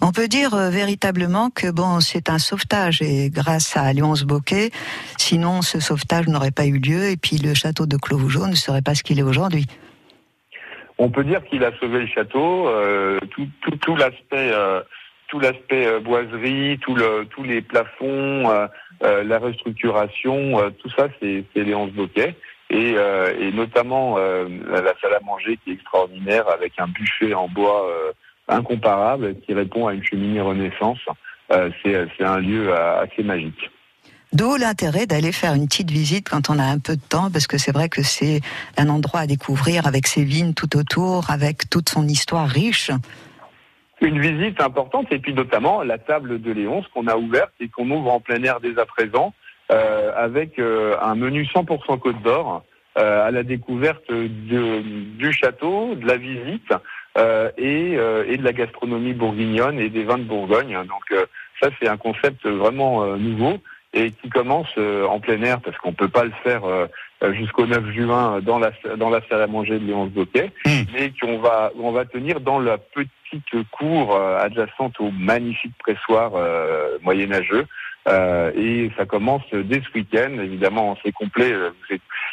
[0.00, 4.70] On peut dire euh, véritablement que bon, c'est un sauvetage et grâce à Léonce Bocquet,
[5.16, 8.82] sinon ce sauvetage n'aurait pas eu lieu et puis le château de Clos-Vougeot ne serait
[8.82, 9.66] pas ce qu'il est aujourd'hui.
[10.98, 13.18] On peut dire qu'il a sauvé le château, euh,
[13.80, 14.82] tout, l'aspect, euh,
[15.28, 16.96] tout l'aspect boiserie, tout
[17.30, 18.48] tous les plafonds,
[19.00, 22.36] la restructuration, tout ça, c'est, Léonce Bocquet.
[22.70, 22.94] Et,
[23.40, 27.84] et notamment la salle à manger qui est extraordinaire avec un buffet en bois
[28.48, 30.98] incomparable qui répond à une cheminée Renaissance.
[31.50, 33.70] Euh, c'est, un lieu euh, assez magique.
[34.32, 37.46] D'où l'intérêt d'aller faire une petite visite quand on a un peu de temps, parce
[37.46, 38.40] que c'est vrai que c'est
[38.78, 42.90] un endroit à découvrir avec ses vignes tout autour, avec toute son histoire riche.
[44.00, 47.90] Une visite importante et puis notamment la table de Léonce qu'on a ouverte et qu'on
[47.90, 49.34] ouvre en plein air dès à présent
[49.70, 52.64] euh, avec euh, un menu 100% Côte d'Or
[52.98, 56.72] euh, à la découverte de- du château, de la visite
[57.18, 60.78] euh, et, euh, et de la gastronomie bourguignonne et des vins de Bourgogne.
[60.86, 61.26] Donc euh,
[61.60, 63.58] ça c'est un concept vraiment euh, nouveau
[63.92, 66.62] et qui commence euh, en plein air parce qu'on peut pas le faire
[67.30, 71.38] jusqu'au 9 juin dans la dans la salle à manger de Léonce Bocquet, mais qu'on
[71.38, 77.66] va on va tenir dans la petite cour euh, adjacente au magnifique pressoir euh, moyenâgeux.
[78.08, 80.32] Euh, et ça commence dès ce week-end.
[80.42, 81.52] Évidemment, c'est complet.
[81.52, 81.70] euh,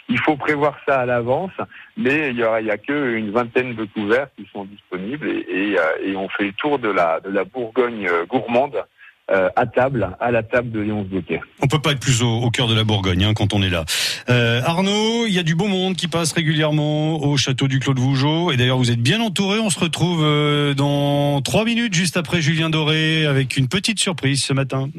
[0.07, 1.51] Il faut prévoir ça à l'avance,
[1.95, 5.27] mais il y aura, il y a que une vingtaine de couverts qui sont disponibles
[5.29, 8.83] et, et, euh, on fait le tour de la de la Bourgogne gourmande
[9.31, 11.39] euh, à table, à la table de Léonce Bocquet.
[11.61, 13.69] On peut pas être plus au, au cœur de la Bourgogne hein, quand on est
[13.69, 13.85] là.
[14.29, 17.93] Euh, Arnaud, il y a du beau monde qui passe régulièrement au château du Clos
[17.93, 18.51] de Vougeot.
[18.51, 19.59] Et d'ailleurs, vous êtes bien entouré.
[19.59, 24.43] On se retrouve euh, dans trois minutes, juste après Julien Doré, avec une petite surprise
[24.43, 24.89] ce matin.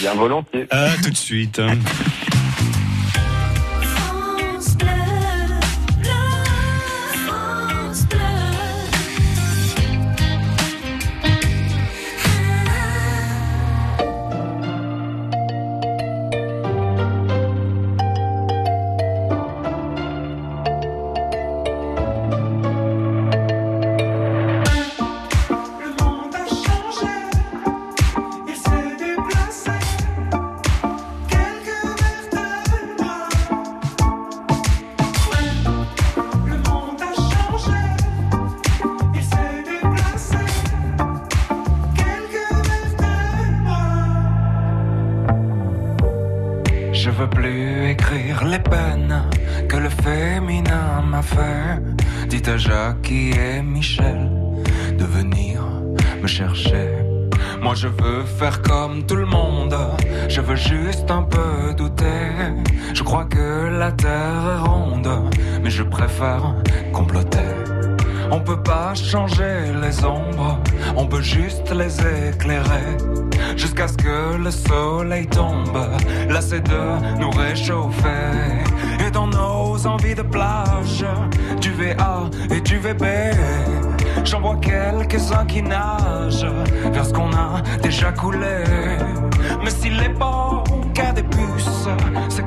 [0.00, 0.66] Bien volontiers.
[0.70, 1.60] À tout de suite.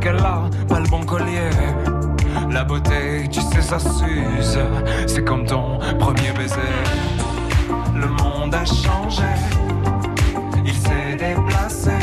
[0.03, 1.49] qu'elle a pas le bon collier.
[2.51, 4.59] La beauté, tu sais, ça s'use.
[5.07, 6.73] C'est comme ton premier baiser.
[7.95, 9.23] Le monde a changé.
[10.65, 12.02] Il s'est déplacé.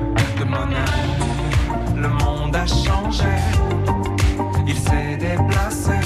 [0.43, 3.29] Le monde a changé,
[4.65, 6.00] il s'est déplacé.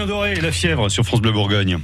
[0.00, 1.76] Julien Doré et la fièvre sur France Bleu Bourgogne.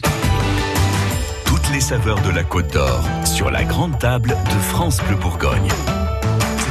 [1.44, 5.68] Toutes les saveurs de la Côte d'Or sur la grande table de France Bleu Bourgogne.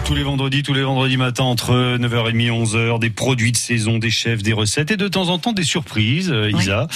[0.06, 4.00] Tous les vendredis, tous les vendredis matins entre 9h30 et 11h, des produits de saison,
[4.00, 6.32] des chefs, des recettes et de temps en temps des surprises.
[6.32, 6.88] euh, Isa,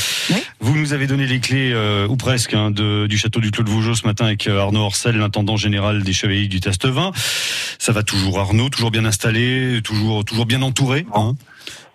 [0.59, 3.63] vous nous avez donné les clés, euh, ou presque, hein, de, du château du Clos
[3.63, 7.11] de Vougeot ce matin avec euh, Arnaud Orcel, l'intendant général des Chevaliers du Tastevin.
[7.77, 11.05] Ça va toujours Arnaud, toujours bien installé, toujours, toujours bien entouré.
[11.13, 11.35] Hein?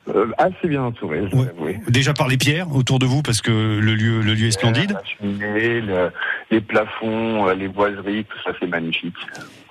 [0.08, 1.90] Euh, assez bien entouré, je.
[1.90, 4.98] Déjà par les pierres autour de vous parce que le lieu, le lieu est splendide.
[5.18, 6.10] Cheminée, le-
[6.50, 9.14] les plafonds, euh, les boiseries, tout ça c'est magnifique.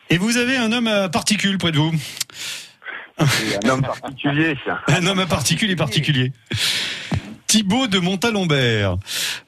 [0.09, 1.91] Et vous avez un homme à particules près de vous?
[3.19, 4.81] Un homme particulier, ça.
[4.87, 6.31] Un homme à particulier particulier.
[7.45, 8.97] Thibaut de Montalembert.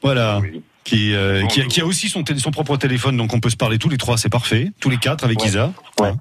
[0.03, 0.39] Voilà.
[0.83, 3.57] Qui, euh, qui, a, qui a aussi son, son propre téléphone, donc on peut se
[3.57, 4.71] parler tous les trois, c'est parfait.
[4.79, 5.73] Tous les quatre avec Isa.
[5.99, 6.11] Ouais,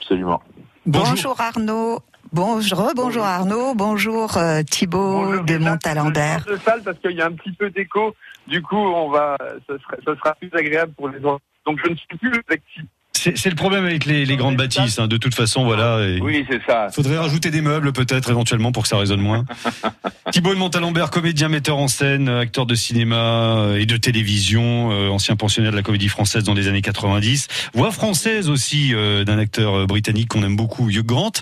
[0.00, 0.40] absolument.
[0.86, 2.00] Bonjour, Arnaud.
[2.34, 3.76] Bonjour, bonjour Arnaud.
[3.76, 6.44] Bonjour euh, Thibaut de Montalembert.
[6.44, 8.12] de salle parce qu'il y a un petit peu d'écho.
[8.48, 9.36] Du coup, on va,
[9.68, 11.44] ce sera, ce sera plus agréable pour les autres.
[11.64, 12.88] Donc, je ne suis plus avec Thibaut.
[13.24, 14.98] C'est c'est le problème avec les, les grandes bâtisses.
[14.98, 15.06] hein.
[15.06, 16.06] De toute façon, voilà.
[16.06, 16.88] et- Oui, c'est ça.
[16.92, 19.46] Faudrait rajouter des meubles peut-être éventuellement pour que ça résonne moins.
[20.30, 23.16] Thibaut de Montalembert, comédien, metteur en scène, acteur de cinéma
[23.60, 27.48] euh, et de télévision, euh, ancien pensionnaire de la comédie française dans les années 90,
[27.72, 31.32] voix française aussi euh, d'un acteur euh, britannique qu'on aime beaucoup, Hugh Grant.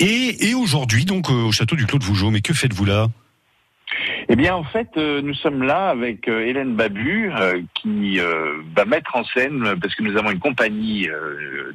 [0.00, 2.30] Et, et aujourd'hui donc euh, au château du Clos de Vougeot.
[2.30, 3.06] Mais que faites-vous là?
[4.28, 8.18] Eh bien, en fait, euh, nous sommes là avec euh, Hélène Babu euh, qui
[8.74, 11.08] va mettre en scène, parce que nous avons une compagnie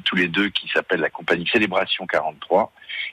[0.04, 2.72] tous les deux qui s'appelle la compagnie Célébration 43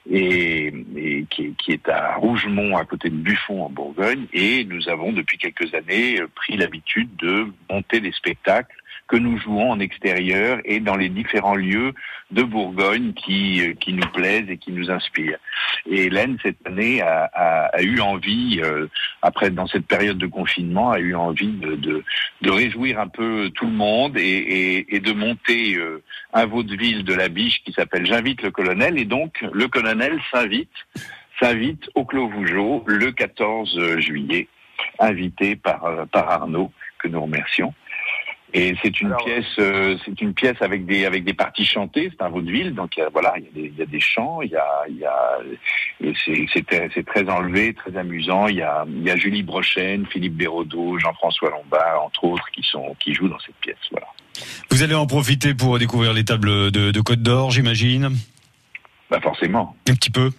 [0.09, 4.25] et, et qui, est, à Rougemont, à côté de Buffon, en Bourgogne.
[4.33, 8.76] Et nous avons depuis quelques années pris l'habitude de monter des spectacles
[9.07, 11.93] que nous jouons en extérieur et dans les différents lieux
[12.31, 15.37] de Bourgogne qui, euh, qui nous plaisent et qui nous inspirent.
[15.89, 18.87] Et Hélène, cette année, a, a- a eu envie, euh,
[19.21, 22.03] après dans cette période de confinement, a eu envie de, de,
[22.41, 26.03] de réjouir un peu tout le monde et, et, et de monter euh,
[26.33, 28.99] un vaudeville de la biche qui s'appelle J'invite le colonel.
[28.99, 30.69] Et donc, le colonel s'invite
[31.39, 34.47] s'invite au Clos Vougeot le 14 juillet,
[34.99, 37.73] invité par, euh, par Arnaud, que nous remercions.
[38.53, 42.09] Et c'est une pièce, euh, c'est une pièce avec des avec des parties chantées.
[42.11, 43.85] C'est un vaudeville, donc il y a, voilà, il y a des, il y a
[43.85, 45.37] des chants, il y a, il y a
[46.01, 48.47] et c'est c'est très, c'est très enlevé, très amusant.
[48.47, 52.63] Il y a il y a Julie Brochen, Philippe Béraudot, Jean-François Lombard, entre autres, qui
[52.63, 53.75] sont qui jouent dans cette pièce.
[53.91, 54.07] Voilà.
[54.71, 58.11] Vous allez en profiter pour découvrir les tables de, de Côte d'Or, j'imagine?
[59.09, 59.75] Bah forcément.
[59.89, 60.31] Un petit peu.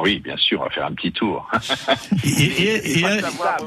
[0.00, 1.48] Oui, bien sûr, on va faire un petit tour.
[2.24, 3.58] Et, savoir.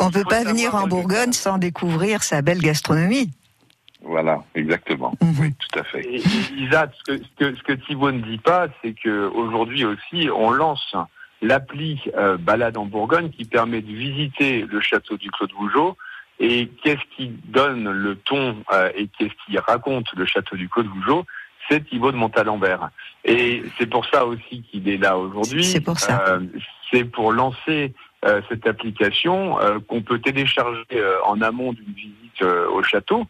[0.00, 3.30] On peut pas venir en Bourgogne sans découvrir sa belle gastronomie.
[4.02, 5.12] Voilà, exactement.
[5.20, 5.34] Mhm.
[5.40, 6.04] Oui, tout à fait.
[6.04, 9.28] Et, et Isa, ce que, ce que, ce que Thibaut ne dit pas, c'est que
[9.28, 10.94] aujourd'hui aussi, on lance
[11.42, 15.96] l'appli euh, Balade en Bourgogne qui permet de visiter le château du Clos de Vougeot.
[16.38, 20.82] Et qu'est-ce qui donne le ton euh, et qu'est-ce qui raconte le château du Clos
[20.82, 21.24] de Vougeot
[21.68, 22.90] C'est Thibaut de Montalembert.
[23.24, 25.64] Et c'est pour ça aussi qu'il est là aujourd'hui.
[25.64, 26.24] C'est pour ça.
[26.28, 26.40] Euh,
[26.92, 27.92] c'est pour lancer
[28.24, 30.84] euh, cette application euh, qu'on peut télécharger
[31.24, 33.26] en amont d'une visite au château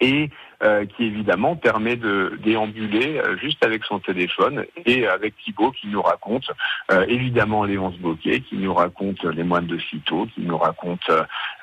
[0.00, 0.30] et
[0.64, 5.88] euh, qui évidemment permet de déambuler euh, juste avec son téléphone et avec Thibaut qui
[5.88, 6.50] nous raconte
[6.90, 11.10] euh, évidemment Léonce Boquet, qui nous raconte les moines de Cîteaux, qui nous raconte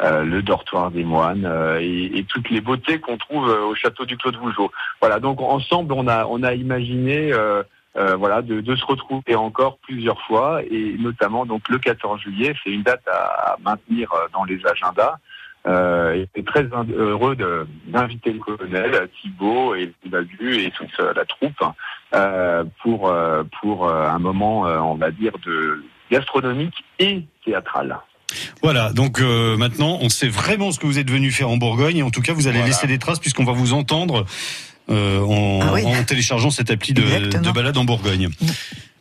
[0.01, 3.75] euh, le dortoir des moines euh, et, et toutes les beautés qu'on trouve euh, au
[3.75, 4.71] château du Clos de Vougeot.
[5.01, 7.63] Voilà, donc ensemble on a on a imaginé euh,
[7.97, 12.53] euh, voilà, de, de se retrouver encore plusieurs fois et notamment donc le 14 juillet,
[12.63, 15.15] c'est une date à, à maintenir euh, dans les agendas.
[15.67, 16.63] Euh, et très
[16.97, 21.53] heureux de- d'inviter le colonel Thibault et Babu et toute euh, la troupe
[22.15, 27.95] euh, pour euh, pour euh, un moment, euh, on va dire, de gastronomique et théâtral.
[28.63, 31.97] Voilà, donc euh, maintenant on sait vraiment ce que vous êtes venu faire en Bourgogne
[31.97, 32.73] et en tout cas vous allez Voilà.
[32.73, 34.25] laisser des traces puisqu'on va vous entendre
[34.89, 35.85] euh, en, Ah oui.
[35.85, 37.01] en téléchargeant cette appli de,
[37.37, 38.29] de balade en Bourgogne.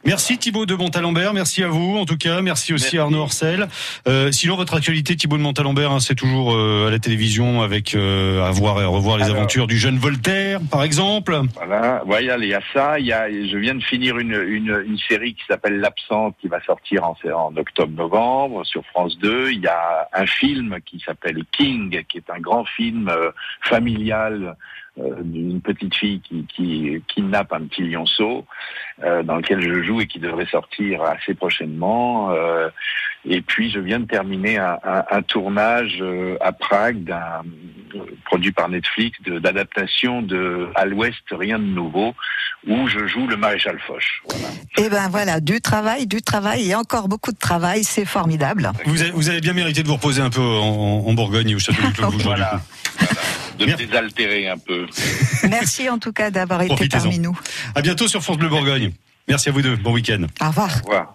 [0.06, 3.68] Merci Thibaut de Montalembert, merci à vous en tout cas, merci aussi à Arnaud Orcel.
[4.08, 7.94] Euh, sinon votre actualité Thibaut de Montalembert, hein, c'est toujours euh, à la télévision avec
[7.94, 9.36] euh, à voir et à revoir les Alors.
[9.36, 11.38] aventures du jeune Voltaire par exemple.
[11.54, 12.98] Voilà, voilà, il y a ça.
[12.98, 16.48] Il y a, je viens de finir une, une, une série qui s'appelle L'absente, qui
[16.48, 19.50] va sortir en, en octobre-novembre sur France 2.
[19.52, 24.44] Il y a un film qui s'appelle King, qui est un grand film euh, familial
[24.44, 24.52] euh,
[24.96, 28.44] d'une petite fille qui, qui kidnappe un petit lionceau,
[29.04, 32.30] euh, dans lequel je joue et qui devrait sortir assez prochainement.
[32.32, 32.68] Euh,
[33.28, 37.42] et puis je viens de terminer un, un- un tournage euh, à Prague d'un
[38.24, 42.14] produit par Netflix d'adaptation de À l'Ouest rien de nouveau
[42.66, 44.22] où je joue le maréchal Foch.
[44.28, 44.48] Voilà.
[44.78, 48.70] Et ben voilà, du travail, du travail et encore beaucoup de travail, c'est formidable.
[48.86, 51.58] Vous avez, vous avez bien mérité de vous reposer un peu en, en Bourgogne au
[51.58, 52.60] château du Clos du Voilà.
[53.64, 53.70] coup.
[53.70, 54.86] De me désaltérer un peu.
[55.48, 57.38] Merci en tout cas d'avoir été parmi nous.
[57.74, 58.92] À bientôt sur France Bleu Bourgogne.
[59.28, 60.26] Merci à vous deux, bon week-end.
[60.40, 60.70] Au revoir.
[60.84, 61.14] Au revoir.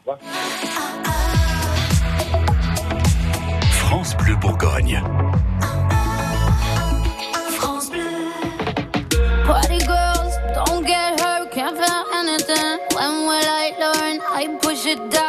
[3.72, 5.02] France Bleu Bourgogne.
[9.46, 12.80] Party girls, don't get hurt, can't feel anything.
[12.96, 14.20] When will I learn?
[14.34, 15.25] I push it down,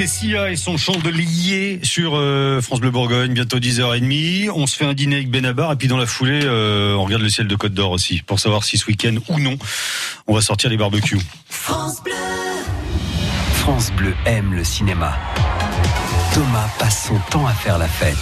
[0.00, 4.48] C'était Sia et son chant de lier sur euh, France Bleu Bourgogne, bientôt 10h30.
[4.48, 7.20] On se fait un dîner avec Benabar et puis dans la foulée, euh, on regarde
[7.20, 9.58] le ciel de Côte d'Or aussi pour savoir si ce week-end ou non,
[10.26, 11.20] on va sortir les barbecues.
[11.50, 12.14] France Bleu.
[13.56, 15.18] France Bleu aime le cinéma.
[16.32, 18.16] Thomas passe son temps à faire la fête.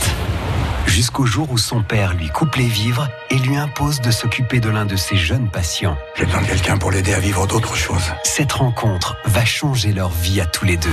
[0.88, 4.68] Jusqu'au jour où son père lui coupe les vivres et lui impose de s'occuper de
[4.68, 5.96] l'un de ses jeunes patients.
[6.16, 8.12] J'ai besoin de quelqu'un pour l'aider à vivre d'autres choses.
[8.24, 10.88] Cette rencontre va changer leur vie à tous les deux.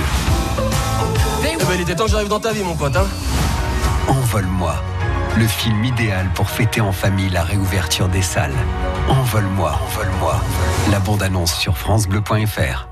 [1.48, 2.96] Eh ben, il était temps que j'arrive dans ta vie, mon pote.
[2.96, 3.06] Hein
[4.08, 4.74] Envole-moi,
[5.36, 8.54] le film idéal pour fêter en famille la réouverture des salles.
[9.08, 10.40] Envole-moi, envole-moi.
[10.90, 12.88] La bande-annonce sur francebleu.fr.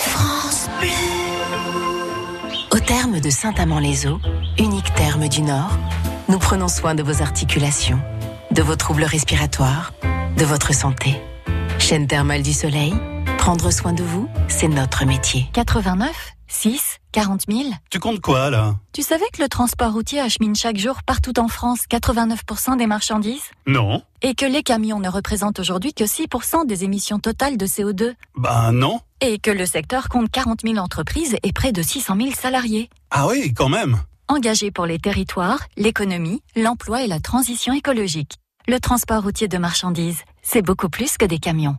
[0.00, 0.88] France Bleu.
[2.70, 4.20] Au terme de Saint-Amand-les-Eaux,
[4.58, 5.76] unique terme du Nord,
[6.28, 8.00] nous prenons soin de vos articulations,
[8.50, 9.92] de vos troubles respiratoires,
[10.36, 11.20] de votre santé.
[11.78, 12.94] Chaîne thermale du soleil,
[13.38, 15.48] prendre soin de vous, c'est notre métier.
[15.52, 18.76] 89 6 40 000 Tu comptes quoi là?
[18.92, 23.42] Tu savais que le transport routier achemine chaque jour partout en France 89% des marchandises?
[23.66, 24.02] Non.
[24.22, 28.72] Et que les camions ne représentent aujourd'hui que 6% des émissions totales de CO2 Bah
[28.72, 29.00] non.
[29.20, 32.90] Et que le secteur compte 40 000 entreprises et près de 600 000 salariés.
[33.10, 33.98] Ah oui, quand même.
[34.28, 38.34] Engagés pour les territoires, l'économie, l'emploi et la transition écologique.
[38.66, 41.78] Le transport routier de marchandises, c'est beaucoup plus que des camions.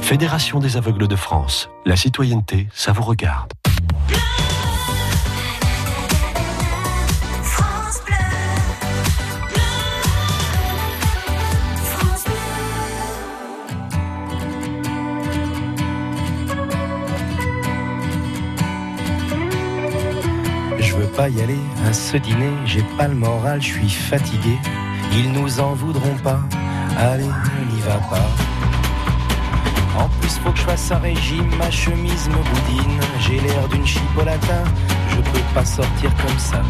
[0.00, 1.68] Fédération des aveugles de France.
[1.84, 3.52] La citoyenneté, ça vous regarde.
[20.78, 24.56] Je veux pas y aller à ce dîner, j'ai pas le moral, je suis fatigué.
[25.12, 26.40] Ils nous en voudront pas,
[26.96, 28.55] allez, on n'y va pas.
[29.98, 33.00] En plus, faut que je fasse un régime, ma chemise me boudine.
[33.20, 34.64] J'ai l'air d'une chipolata,
[35.10, 36.62] je peux pas sortir comme ça.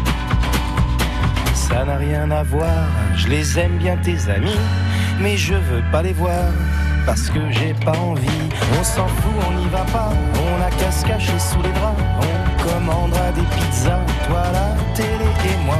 [1.53, 4.59] Ça n'a rien à voir, je les aime bien tes amis,
[5.19, 6.51] mais je veux pas les voir
[7.05, 8.27] parce que j'ai pas envie.
[8.79, 11.05] On s'en fout, on n'y va pas, on a qu'à se
[11.39, 12.01] sous les draps.
[12.21, 15.77] On commandera des pizzas, toi la télé et moi.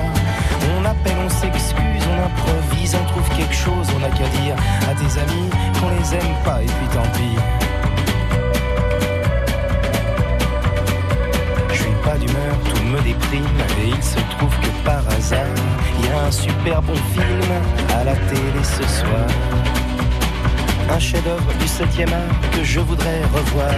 [0.77, 4.55] On appelle, on s'excuse, on improvise, on trouve quelque chose, on a qu'à dire
[4.89, 5.49] à tes amis
[5.79, 7.35] qu'on les aime pas et puis tant pis.
[11.69, 13.45] Je suis pas d'humeur, tout me déprime
[13.83, 15.45] et il se trouve que par hasard,
[15.99, 17.51] il y a un super bon film
[17.99, 19.27] à la télé ce soir.
[20.89, 23.75] Un chef-d'œuvre du 7e art que je voudrais revoir.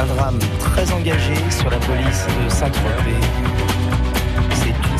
[0.00, 3.51] Un drame très engagé sur la police de Saint-Tropez.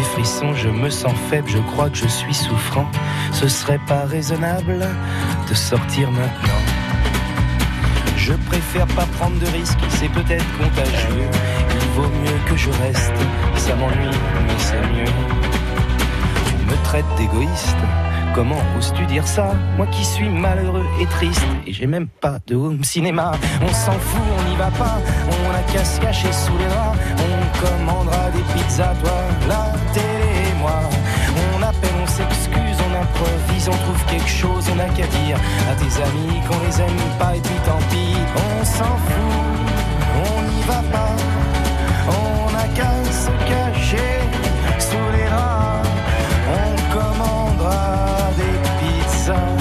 [0.00, 2.86] des frissons, je me sens faible, je crois que je suis souffrant.
[3.32, 4.78] Ce serait pas raisonnable
[5.48, 6.62] de sortir maintenant.
[8.16, 11.28] Je préfère pas prendre de risques, c'est peut-être contagieux.
[11.74, 13.12] Il vaut mieux que je reste,
[13.56, 15.12] ça m'ennuie, mais c'est mieux.
[16.46, 17.76] Tu me traites d'égoïste,
[18.34, 19.52] comment oses-tu dire ça?
[19.76, 23.32] Moi qui suis malheureux et triste, et j'ai même pas de home cinéma.
[23.60, 24.98] On s'en fout, on n'y va pas,
[25.28, 26.98] on a qu'à se cacher sous les draps.
[27.18, 29.20] On commandera des pizzas, toi,
[30.62, 35.38] On appelle, on s'excuse, on improvise, on trouve quelque chose, on n'a qu'à dire
[35.70, 39.38] à tes amis qu'on les aime pas et puis tant pis, on s'en fout,
[40.16, 41.14] on n'y va pas,
[42.08, 44.20] on n'a qu'à se cacher
[44.78, 45.88] sous les draps,
[46.58, 49.59] on commandera des pizzas,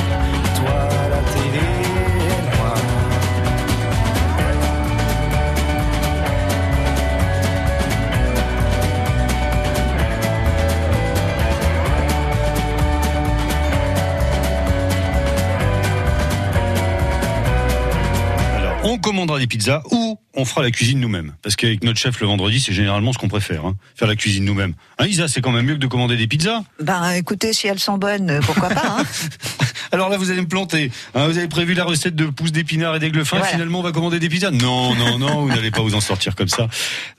[18.90, 21.34] on commandera des pizzas ou on fera la cuisine nous-mêmes.
[21.44, 24.44] Parce qu'avec notre chef le vendredi, c'est généralement ce qu'on préfère, hein, faire la cuisine
[24.46, 24.74] nous-mêmes.
[24.98, 26.64] Hein, Isa, c'est quand même mieux que de commander des pizzas.
[26.82, 29.04] Ben écoutez, si elles sont bonnes, pourquoi pas hein
[29.92, 30.92] Alors là, vous allez me planter.
[31.14, 33.38] Hein, vous avez prévu la recette de pousses d'épinards et d'aigle fin.
[33.38, 33.52] Voilà.
[33.52, 34.52] Finalement, on va commander des pizzas?
[34.52, 36.68] Non, non, non, vous n'allez pas vous en sortir comme ça.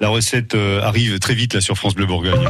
[0.01, 2.49] La recette euh, arrive très vite là sur France Bleu Bourgogne.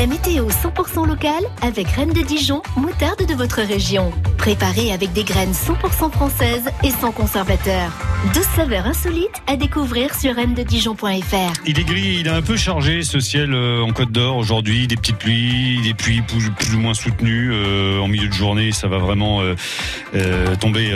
[0.00, 4.10] La météo 100% locale avec Reine de Dijon, moutarde de votre région.
[4.38, 7.92] Préparée avec des graines 100% françaises et sans conservateur.
[8.34, 11.52] 12 saveurs insolites à découvrir sur reine-de-dijon.fr.
[11.66, 14.86] Il est gris, il est un peu chargé ce ciel euh, en Côte d'Or aujourd'hui,
[14.86, 18.88] des petites pluies, des pluies plus, ou moins soutenues euh, en milieu de journée, ça
[18.88, 20.90] va vraiment euh, tomber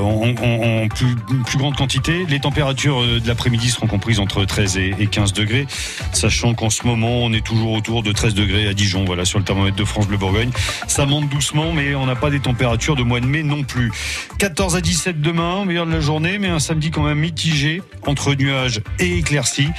[0.00, 1.14] en, plus,
[1.44, 2.24] plus grande quantité.
[2.28, 5.66] Les températures de l'après-midi seront comprises entre 13 et, et 15 degrés,
[6.12, 9.38] sachant qu'en ce moment on est toujours autour de 13 degrés à Dijon, voilà sur
[9.38, 10.50] le thermomètre de France Bleu Bourgogne.
[10.86, 13.92] Ça monte doucement, mais on n'a pas des températures de mois de mai non plus.
[14.38, 18.34] 14 à 17 demain, meilleur de la journée, mais un samedi quand même mitigé entre
[18.34, 19.70] nuages et éclaircies.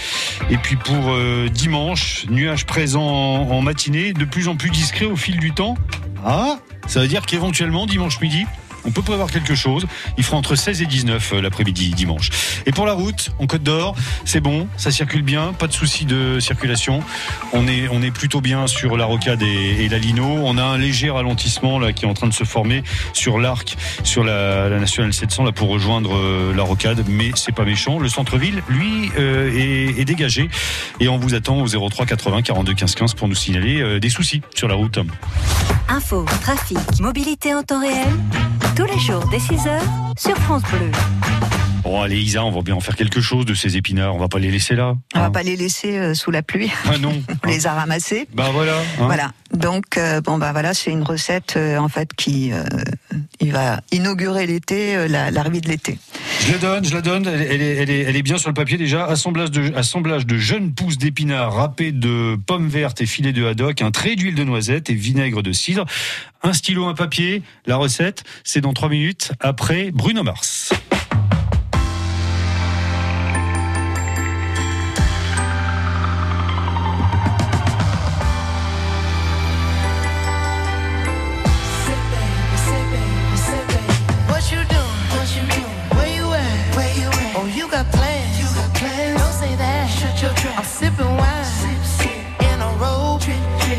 [0.49, 5.05] Et puis pour euh, dimanche, nuages présents en, en matinée, de plus en plus discrets
[5.05, 5.75] au fil du temps.
[6.25, 8.45] Ah, ça veut dire qu'éventuellement dimanche midi,
[8.85, 9.85] on peut prévoir quelque chose.
[10.17, 12.29] Il fera entre 16 et 19 euh, l'après-midi dimanche.
[12.65, 16.05] Et pour la route, en Côte d'Or, c'est bon, ça circule bien, pas de souci
[16.05, 17.01] de circulation.
[17.53, 20.23] On est, plutôt bien sur la rocade et, la Lino.
[20.23, 22.83] On a un léger ralentissement qui est en train de se former
[23.13, 27.65] sur l'arc, sur la, nationale 700 là pour rejoindre euh, la rocade, mais c'est pas
[27.65, 27.99] méchant.
[27.99, 30.49] Le centre-ville, lui, euh, est, dégagé
[30.99, 34.41] et on vous attend au 03 80 42 15 15 pour nous signaler des soucis
[34.53, 34.99] sur la route.
[35.89, 38.07] Info, trafic, mobilité en temps réel,
[38.75, 39.79] tous les jours dès 6h
[40.17, 40.91] sur France Bleu.
[41.85, 44.15] Bon, allez, Isa, on va bien en faire quelque chose de ces épinards.
[44.15, 44.95] On va pas les laisser là.
[45.13, 46.71] On va pas les laisser euh, sous la pluie.
[46.91, 47.13] Ah non.
[47.43, 48.27] On les a ramassés.
[48.33, 48.75] Bah voilà.
[48.79, 49.05] hein.
[49.05, 49.31] Voilà.
[49.53, 52.63] Donc euh, bon bah voilà, c'est une recette euh, en fait qui euh,
[53.39, 55.99] il va inaugurer l'été, euh, la- l'arrivée de l'été.
[56.41, 57.27] Je la donne, je la donne.
[57.27, 59.05] Elle, elle est, elle, est, elle est bien sur le papier déjà.
[59.05, 63.83] Assemblage de, assemblage de jeunes pousses d'épinards râpées de pommes vertes et filets de haddock,
[63.83, 65.85] un trait d'huile de noisette et vinaigre de cidre.
[66.41, 67.43] Un stylo, un papier.
[67.67, 70.73] La recette, c'est dans trois minutes après Bruno Mars.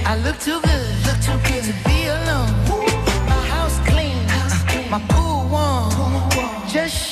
[0.09, 0.87] I look too good.
[1.05, 2.53] Look too good to be alone.
[3.27, 4.23] My house clean.
[4.89, 5.01] My.
[5.09, 6.31] Pool warm.
[6.69, 7.06] Just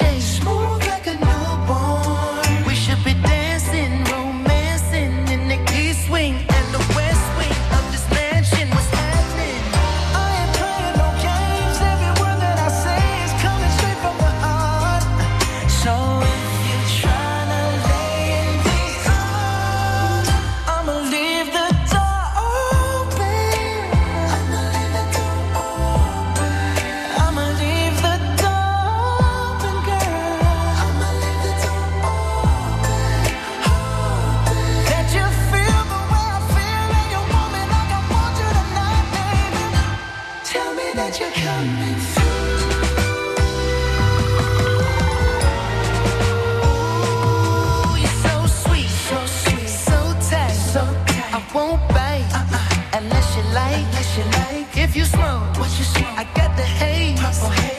[54.95, 56.07] If you smoke, what you smoke?
[56.17, 57.19] I got the haze.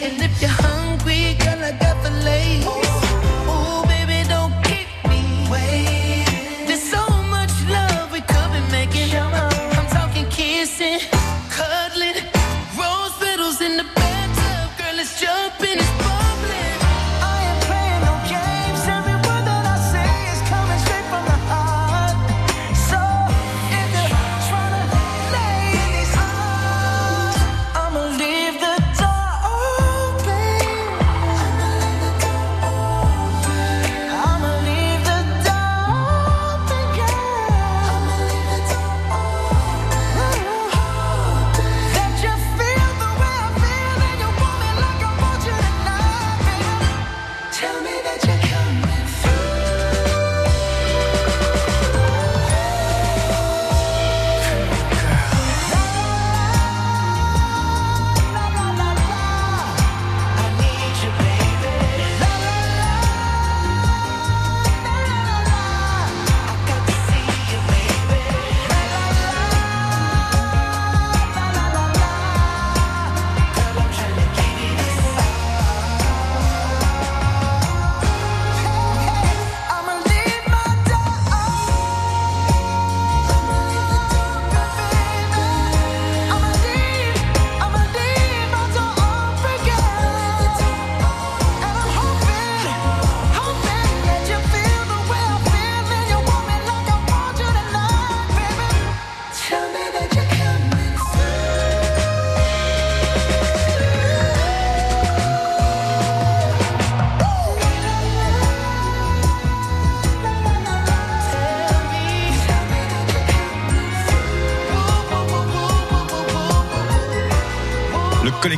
[0.03, 2.65] And if you're hungry, girl, I got the lace.
[2.67, 3.87] Ooh.
[3.87, 6.67] Baby, don't keep me waiting.
[6.67, 9.15] There's so much love we could be making.
[9.15, 10.99] I'm talking kissing,
[11.49, 12.19] cuddling,
[12.77, 15.84] rose petals in the bathtub, girl, jumping.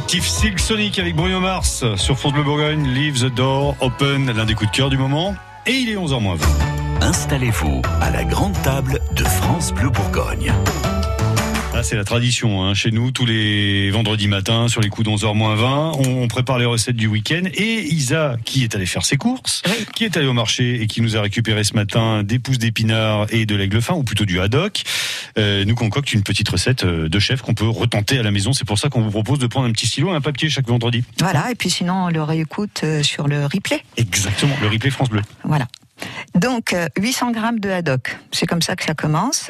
[0.07, 2.87] Collectif Silk Sonic avec Bruno Mars sur France Bleu Bourgogne.
[2.87, 5.35] Leave the door open, l'un des coups de cœur du moment.
[5.65, 6.37] Et il est 11h20.
[7.01, 10.53] Installez-vous à la grande table de France Bleu Bourgogne.
[11.79, 15.35] Ah, c'est la tradition hein, chez nous, tous les vendredis matins, sur les coups d'11h
[15.35, 17.43] moins 20, on, prépare les recettes du week-end.
[17.53, 19.61] Et Isa, qui est allée faire ses courses,
[19.93, 23.27] qui est allée au marché et qui nous a récupéré ce matin des pousses d'épinards
[23.29, 24.81] et de l'aigle fin, ou plutôt du haddock,
[25.37, 28.53] euh, nous concocte une petite recette euh, de chef qu'on peut retenter à la maison.
[28.53, 30.67] C'est pour ça qu'on vous propose de prendre un petit stylo et un papier chaque
[30.67, 31.03] vendredi.
[31.19, 33.83] Voilà, et puis sinon, on le réécoute euh, sur le replay.
[33.97, 35.21] Exactement, le replay France Bleu.
[35.43, 35.67] Voilà.
[36.35, 38.17] Donc, euh, 800 grammes de haddock.
[38.31, 39.49] C'est comme ça que ça commence.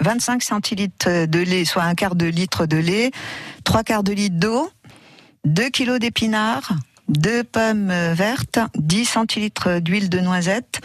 [0.00, 3.10] 25 centilitres de lait, soit un quart de litre de lait,
[3.64, 4.70] trois quarts de litre d'eau,
[5.44, 6.72] 2 kilos d'épinards,
[7.08, 10.80] 2 pommes euh, vertes, 10 centilitres d'huile de noisette,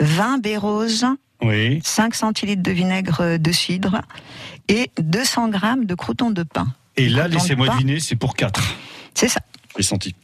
[0.00, 1.06] 20 baies roses,
[1.42, 1.80] Oui.
[1.84, 4.00] 5 centilitres de vinaigre de cidre
[4.68, 6.68] et 200 grammes de croûtons de pain.
[6.96, 8.62] Et là, laissez-moi deviner, c'est pour 4.
[9.14, 9.40] C'est ça.
[9.76, 10.14] J'ai senti.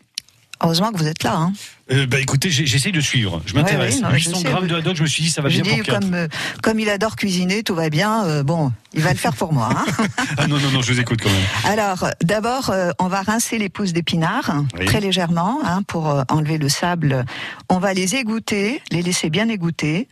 [0.63, 1.35] Heureusement que vous êtes là.
[1.37, 1.53] Hein.
[1.91, 3.43] Euh, bah écoutez, j'essaye de suivre.
[3.47, 3.97] Je m'intéresse.
[4.01, 5.63] Ouais, je 800 sais, grammes vous- de haddock, je me suis dit, ça va bien
[5.65, 6.01] pour 4.
[6.01, 6.29] comme, euh,
[6.63, 8.25] comme il adore cuisiner, tout va bien.
[8.25, 9.71] euh, bon, il va le faire pour moi.
[9.77, 10.07] hein.
[10.39, 11.43] Ah non, non, non, je vous écoute quand même.
[11.65, 14.87] Alors, d'abord, euh, on va rincer les pousses d'épinards Oui.
[14.87, 17.25] très légèrement hein, pour enlever le sable.
[17.69, 20.07] On va les égoutter, les laisser bien égoutter.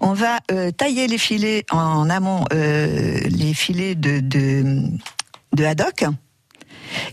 [0.00, 0.38] On va
[0.76, 4.82] tailler les filets en amont, euh, les filets de, de,
[5.54, 6.04] de haddock.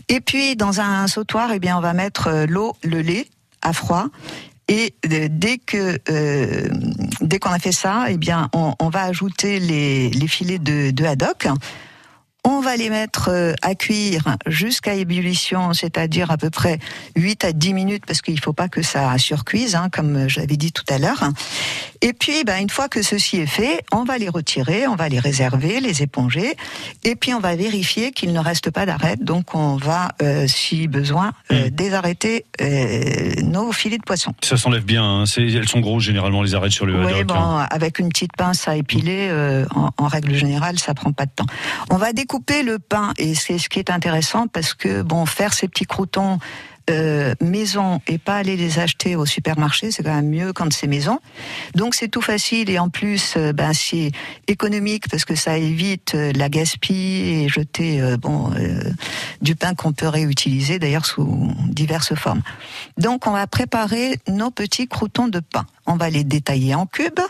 [0.08, 3.26] Et puis, dans un sautoir, eh bien, on va mettre euh, l'eau, le lait
[3.62, 4.06] à froid.
[4.68, 6.68] Et euh, dès que euh,
[7.20, 11.04] dès qu'on a fait ça, eh bien, on, va ajouter les, les filets de, de
[11.04, 11.48] haddock.
[12.44, 16.80] On va les mettre euh, à cuire jusqu'à ébullition, c'est-à-dire à peu près
[17.14, 20.40] 8 à 10 minutes, parce qu'il ne faut pas que ça surcuise, hein, comme je
[20.40, 21.22] l'avais dit tout à l'heure.
[22.00, 25.08] Et puis, ben, une fois que ceci est fait, on va les retirer, on va
[25.08, 26.56] les réserver, les éponger,
[27.04, 29.22] et puis on va vérifier qu'il ne reste pas d'arête.
[29.22, 34.34] Donc, on va, euh, si besoin, euh, désarrêter euh, nos filets de poisson.
[34.42, 35.04] Ça s'enlève bien.
[35.04, 35.24] hein.
[35.36, 37.68] Elles sont grosses généralement les arêtes sur le Oui, bon, hein.
[37.70, 39.30] avec une petite pince à épiler,
[39.76, 41.46] en, en règle générale, ça prend pas de temps.
[41.90, 42.31] On va découper
[42.62, 46.38] le pain et c'est ce qui est intéressant parce que bon, faire ces petits croutons
[46.90, 50.88] euh, maison et pas aller les acheter au supermarché, c'est quand même mieux quand c'est
[50.88, 51.20] maison.
[51.74, 54.10] Donc c'est tout facile et en plus, euh, ben c'est
[54.48, 58.50] économique parce que ça évite euh, la gaspille et jeter euh, bon
[59.40, 62.42] du pain qu'on peut réutiliser d'ailleurs sous diverses formes.
[62.98, 65.66] Donc on va préparer nos petits croutons de pain.
[65.86, 67.20] On va les détailler en cubes.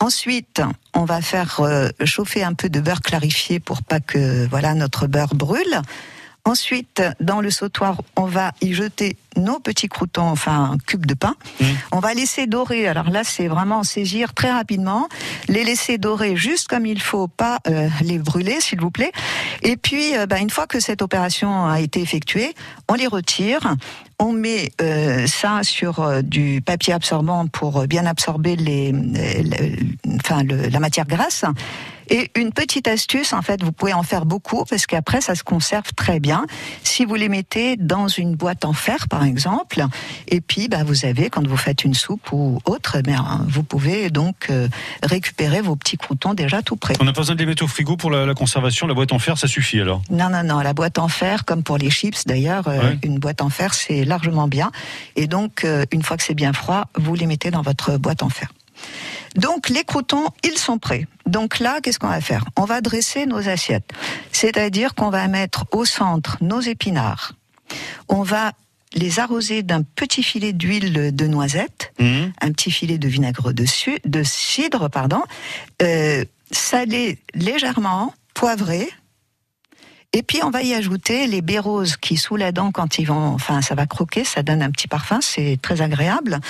[0.00, 0.62] Ensuite,
[0.94, 5.06] on va faire euh, chauffer un peu de beurre clarifié pour pas que voilà notre
[5.06, 5.82] beurre brûle.
[6.46, 11.36] Ensuite, dans le sautoir, on va y jeter nos petits croutons, enfin cubes de pain.
[11.92, 12.88] On va laisser dorer.
[12.88, 15.08] Alors là, c'est vraiment saisir très rapidement,
[15.48, 19.12] les laisser dorer juste comme il faut, pas euh, les brûler, s'il vous plaît.
[19.62, 22.54] Et puis, euh, bah, une fois que cette opération a été effectuée,
[22.88, 23.76] on les retire.
[24.22, 29.76] On met euh, ça sur euh, du papier absorbant pour bien absorber les, les-
[30.16, 31.44] enfin le- la matière grasse.
[32.10, 35.44] Et une petite astuce, en fait, vous pouvez en faire beaucoup parce qu'après ça se
[35.44, 36.44] conserve très bien.
[36.82, 39.84] Si vous les mettez dans une boîte en fer, par exemple,
[40.28, 43.62] et puis bah, vous avez, quand vous faites une soupe ou autre, eh bien, vous
[43.62, 44.68] pouvez donc euh,
[45.04, 46.94] récupérer vos petits croutons déjà tout prêts.
[47.00, 48.86] On n'a pas besoin de les mettre au frigo pour la, la conservation.
[48.86, 50.02] La boîte en fer, ça suffit alors.
[50.10, 52.98] Non, non, non, la boîte en fer, comme pour les chips d'ailleurs, euh, Ouais.
[53.04, 54.72] une boîte en fer, c'est largement bien.
[55.14, 58.22] Et donc, euh, une fois que c'est bien froid, vous les mettez dans votre boîte
[58.24, 58.48] en fer.
[59.36, 61.06] Donc, les croutons, ils sont prêts.
[61.26, 62.44] Donc là, qu'est-ce qu'on va faire?
[62.56, 63.90] On va dresser nos assiettes.
[64.32, 67.34] C'est-à-dire qu'on va mettre au centre nos épinards.
[68.08, 68.52] On va
[68.94, 74.00] les arroser d'un petit filet d'huile de noisette, un petit filet de vinaigre de, su-
[74.04, 75.22] de cidre, pardon,
[75.80, 78.88] euh, salé légèrement, poivré,
[80.12, 83.04] et puis on va y ajouter les baies roses qui sous la dent quand ils
[83.04, 86.40] vont, enfin ça va croquer, ça donne un petit parfum, c'est très agréable.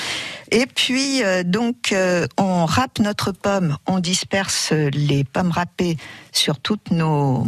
[0.50, 5.98] Et puis euh, donc euh, on râpe notre pomme, on disperse les pommes râpées
[6.32, 7.46] sur toutes nos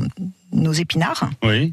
[0.53, 1.31] nos épinards.
[1.43, 1.73] Oui.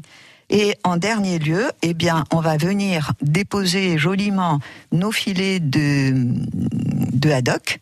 [0.50, 4.58] Et en dernier lieu, eh bien, on va venir déposer joliment
[4.90, 7.78] nos filets de, de haddock.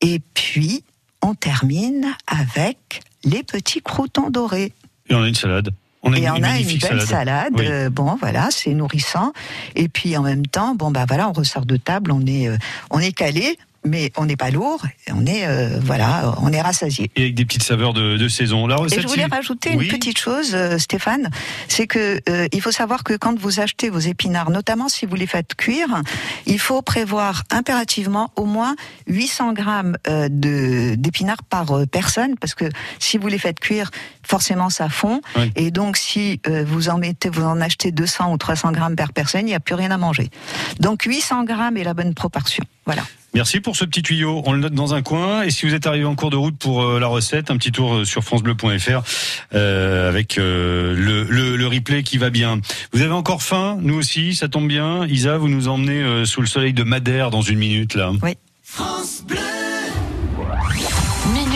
[0.00, 0.84] Et puis,
[1.20, 4.72] on termine avec les petits croutons dorés.
[5.12, 5.70] Et on a une salade.
[6.02, 7.52] On a et une, on a une belle salade.
[7.56, 7.66] Oui.
[7.68, 9.32] euh, bon, voilà, c'est nourrissant.
[9.76, 12.56] Et puis en même temps, bon bah voilà, on ressort de table, on est, euh,
[12.90, 17.10] on est calé mais on n'est pas lourd, on est euh, voilà, on est rassasié.
[17.16, 18.66] Et avec des petites saveurs de, de saison.
[18.66, 19.86] La recette, Et je voulais rajouter Oui.
[19.86, 21.30] une petite chose, euh, Stéphane,
[21.68, 25.14] c'est que euh, il faut savoir que quand vous achetez vos épinards, notamment si vous
[25.16, 26.02] les faites cuire,
[26.46, 28.74] il faut prévoir impérativement au moins
[29.08, 32.66] 800 grammes euh, de d'épinards par euh, personne, parce que
[32.98, 33.90] si vous les faites cuire,
[34.22, 35.50] forcément ça fond, Oui.
[35.56, 39.12] et donc si euh, vous en mettez, vous en achetez 200 ou 300 grammes par
[39.12, 40.30] personne, il n'y a plus rien à manger.
[40.80, 42.64] Donc 800 grammes est la bonne proportion.
[42.86, 43.02] Voilà.
[43.34, 44.42] Merci pour ce petit tuyau.
[44.44, 45.42] On le note dans un coin.
[45.42, 47.72] Et si vous êtes arrivé en cours de route pour euh, la recette, un petit
[47.72, 49.02] tour euh, sur francebleu.fr
[49.54, 52.60] euh, avec euh, le, le, le replay qui va bien.
[52.92, 55.06] Vous avez encore faim Nous aussi, ça tombe bien.
[55.06, 58.12] Isa, vous nous emmenez euh, sous le soleil de Madère dans une minute là.
[58.22, 58.36] Oui.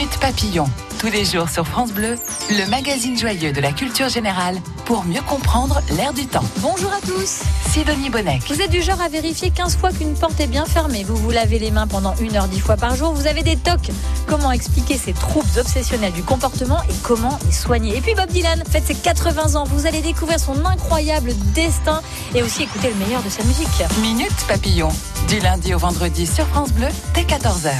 [0.06, 0.64] Minute Papillon.
[1.00, 2.14] Tous les jours sur France Bleu,
[2.50, 6.44] le magazine joyeux de la culture générale pour mieux comprendre l'air du temps.
[6.58, 7.42] Bonjour à tous.
[7.72, 8.42] Sidonie Bonnec.
[8.48, 11.02] Vous êtes du genre à vérifier 15 fois qu'une porte est bien fermée.
[11.02, 13.14] Vous vous lavez les mains pendant une heure 10 fois par jour.
[13.14, 13.90] Vous avez des tocs.
[14.28, 17.96] Comment expliquer ces troubles obsessionnels du comportement et comment les soigner?
[17.96, 19.64] Et puis Bob Dylan fête ses 80 ans.
[19.64, 22.00] Vous allez découvrir son incroyable destin
[22.32, 23.82] et aussi écouter le meilleur de sa musique.
[24.02, 24.90] Minute Papillon.
[25.26, 27.72] Du lundi au vendredi sur France Bleu, dès 14h.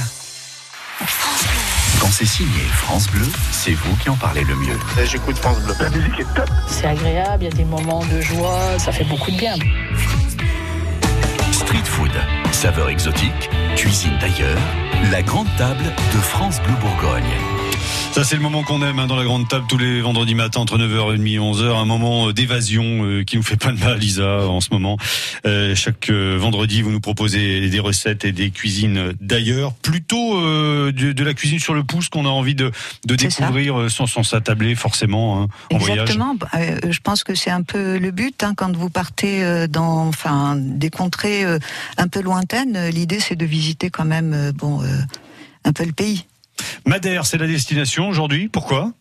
[1.99, 4.77] Quand c'est signé France Bleu, c'est vous qui en parlez le mieux.
[5.05, 5.73] J'écoute France Bleu.
[5.79, 6.49] La musique est top.
[6.67, 9.55] C'est agréable, il y a des moments de joie, ça fait beaucoup de bien.
[11.51, 12.11] Street food,
[12.51, 14.59] saveurs exotiques, cuisine d'ailleurs,
[15.11, 17.23] la grande table de France Bleu Bourgogne.
[18.11, 20.61] Ça, c'est le moment qu'on aime hein, dans la grande table tous les vendredis matins
[20.61, 21.75] entre 9h30 et 11h.
[21.75, 24.97] Un moment euh, d'évasion euh, qui nous fait pas de mal, Lisa, en ce moment.
[25.45, 29.73] Euh, chaque euh, vendredi, vous nous proposez des recettes et des cuisines d'ailleurs.
[29.73, 32.71] Plutôt euh, de, de la cuisine sur le pouce qu'on a envie de,
[33.05, 35.77] de découvrir sans, sans s'attabler forcément hein, en.
[35.77, 36.35] Exactement.
[36.35, 36.47] Bah,
[36.89, 40.55] je pense que c'est un peu le but hein, quand vous partez euh, dans, enfin,
[40.57, 41.59] des contrées euh,
[41.97, 42.89] un peu lointaines.
[42.89, 44.87] L'idée, c'est de visiter quand même, euh, bon, euh,
[45.63, 46.25] un peu le pays.
[46.85, 48.47] Madère, c'est la destination aujourd'hui.
[48.49, 48.93] Pourquoi?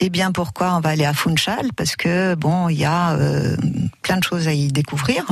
[0.00, 1.72] Eh bien, pourquoi on va aller à Funchal?
[1.76, 3.56] Parce que bon, il y a euh,
[4.02, 5.24] plein de choses à y découvrir.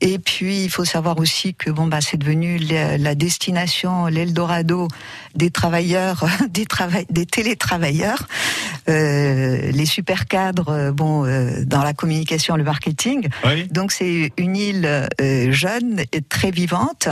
[0.00, 4.88] Et puis, il faut savoir aussi que bon, bah, c'est devenu la, destination, l'Eldorado
[5.34, 6.66] des travailleurs, des
[7.10, 8.26] des télétravailleurs,
[8.88, 13.28] euh, les super cadres, euh, bon, euh, dans la communication, le marketing.
[13.44, 13.68] Oui.
[13.68, 15.08] Donc, c'est une île
[15.50, 17.08] jeune et très vivante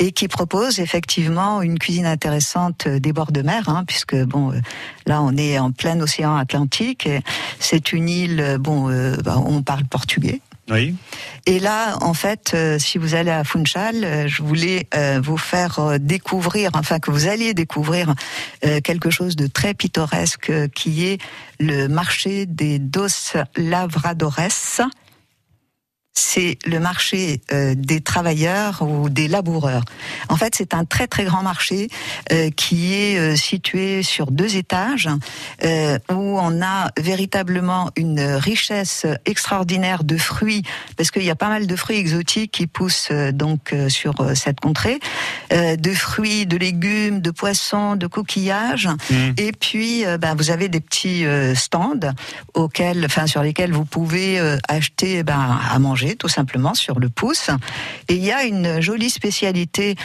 [0.00, 4.60] et qui propose effectivement une cuisine intéressante des bords de mer, hein, puisque bon, euh,
[5.06, 7.08] là, on est en plein océan Atlantique.
[7.58, 10.40] C'est une île, euh, bon, euh, bah, on parle portugais.
[10.68, 10.96] Oui.
[11.46, 15.36] Et là, en fait, euh, si vous allez à Funchal, euh, je voulais euh, vous
[15.36, 18.14] faire découvrir, enfin que vous alliez découvrir
[18.82, 21.18] quelque chose de très pittoresque qui est
[21.60, 24.40] le marché des Dos Lavradores.
[26.18, 29.84] C'est le marché euh, des travailleurs ou des laboureurs.
[30.30, 31.88] En fait, c'est un très très grand marché
[32.32, 35.10] euh, qui est euh, situé sur deux étages,
[35.62, 40.62] euh, où on a véritablement une richesse extraordinaire de fruits,
[40.96, 44.14] parce qu'il y a pas mal de fruits exotiques qui poussent euh, donc euh, sur
[44.34, 44.98] cette contrée,
[45.52, 48.88] euh, de fruits, de légumes, de poissons, de coquillages,
[49.36, 52.14] et puis ben, vous avez des petits euh, stands
[52.54, 57.08] auxquels, enfin sur lesquels vous pouvez euh, acheter ben, à manger tout simplement sur le
[57.08, 57.50] pouce.
[58.08, 59.96] Et il y a une jolie spécialité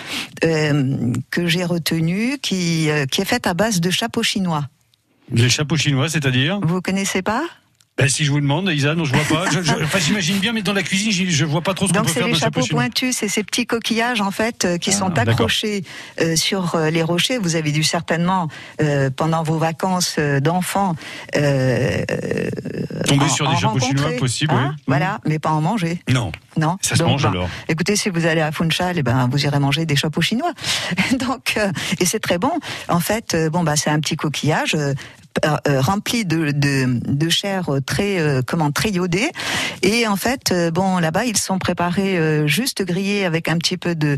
[0.44, 4.68] euh, que j'ai retenue qui, euh, qui est faite à base de chapeaux chinois.
[5.32, 6.60] Les chapeaux chinois, c'est-à-dire?
[6.62, 7.44] Vous connaissez pas?
[7.98, 9.50] Ben, Si je vous demande, Isa, non, je vois pas.
[9.52, 12.00] Je- je- Enfin, j'imagine bien, mais dans la cuisine, je vois pas trop ce qu'on
[12.00, 14.66] Donc peut c'est faire les d'un chapeau chapeaux pointus, c'est ces petits coquillages en fait
[14.66, 15.34] euh, qui sont d'accord.
[15.34, 15.84] accrochés
[16.20, 17.38] euh, sur euh, les rochers.
[17.38, 18.48] Vous avez dû certainement
[19.18, 20.96] pendant vos vacances d'enfants
[21.36, 22.04] euh,
[23.08, 24.84] Tomber en- sur des chapeaux chinois, possible, hein, oui.
[24.88, 26.02] Voilà, mais pas en manger.
[26.10, 26.32] Non.
[26.58, 26.78] Non.
[26.82, 27.50] Ça se Donc, mange bah, alors.
[27.70, 30.52] Écoutez, si vous allez à Funchal, eh ben vous irez manger des chapeaux chinois.
[31.20, 31.58] Donc
[32.00, 32.52] et c'est très bon.
[32.90, 34.76] En fait, bon bah c'est un petit coquillage.
[35.46, 39.30] Euh, rempli de, de, de chair très euh, comment très iodée.
[39.82, 43.96] Et en fait euh, bon là-bas ils sont préparés juste grillés avec un petit peu
[43.96, 44.18] de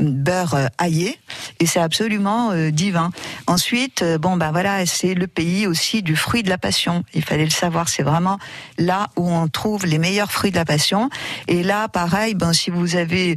[0.00, 1.18] beurre aillé
[1.60, 3.10] et c'est absolument divin.
[3.46, 7.04] Ensuite bon bah voilà c'est le pays aussi du fruit de la passion.
[7.14, 7.88] Il fallait le savoir.
[7.88, 8.38] C'est vraiment
[8.78, 11.08] là où on trouve les meilleurs fruits de la passion.
[11.46, 13.36] Et là pareil ben si vous avez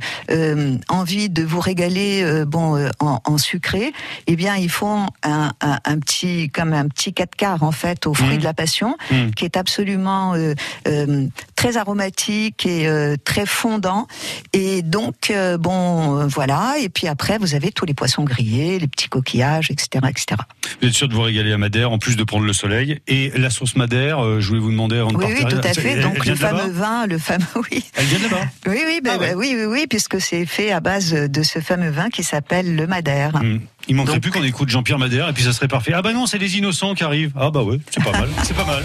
[0.90, 3.94] envie de vous régaler bon en, en sucré
[4.28, 8.08] eh bien ils font un, un, un petit comme un petit 4 quarts en fait
[8.08, 8.40] au fruit Mm.
[8.40, 9.32] de la passion, Mm.
[9.36, 10.54] qui est absolument euh,
[10.88, 14.08] euh, très aromatique et euh, très fondant.
[14.54, 16.76] Et donc bon, voilà.
[16.82, 20.42] Et puis après, vous avez tous les poissons grillés, les petits coquillages, etc., etc.
[20.82, 23.00] Vous êtes sûr de vous régaler à Madère, en plus de prendre le soleil.
[23.08, 25.48] Et la sauce Madère, je voulais vous demander avant de Oui, partir.
[25.48, 25.90] oui, tout à fait.
[25.92, 27.84] elle Donc le fameux vin, le fameux, oui.
[27.96, 29.34] Elle vient de là-bas Oui, oui, ben, Ah ouais.
[29.36, 32.88] oui, oui, oui, puisque c'est fait à base de ce fameux vin qui s'appelle le
[32.88, 33.36] Madère.
[33.44, 33.60] Hmm.
[33.88, 35.92] Il manquerait plus qu'on écoute Jean-Pierre Madère et puis ça serait parfait.
[35.94, 37.34] Ah bah non, c'est les innocents qui arrivent.
[37.36, 38.30] Ah bah ouais, c'est pas mal.
[38.44, 38.84] C'est pas mal.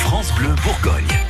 [0.00, 1.25] France Bleu Bourgogne.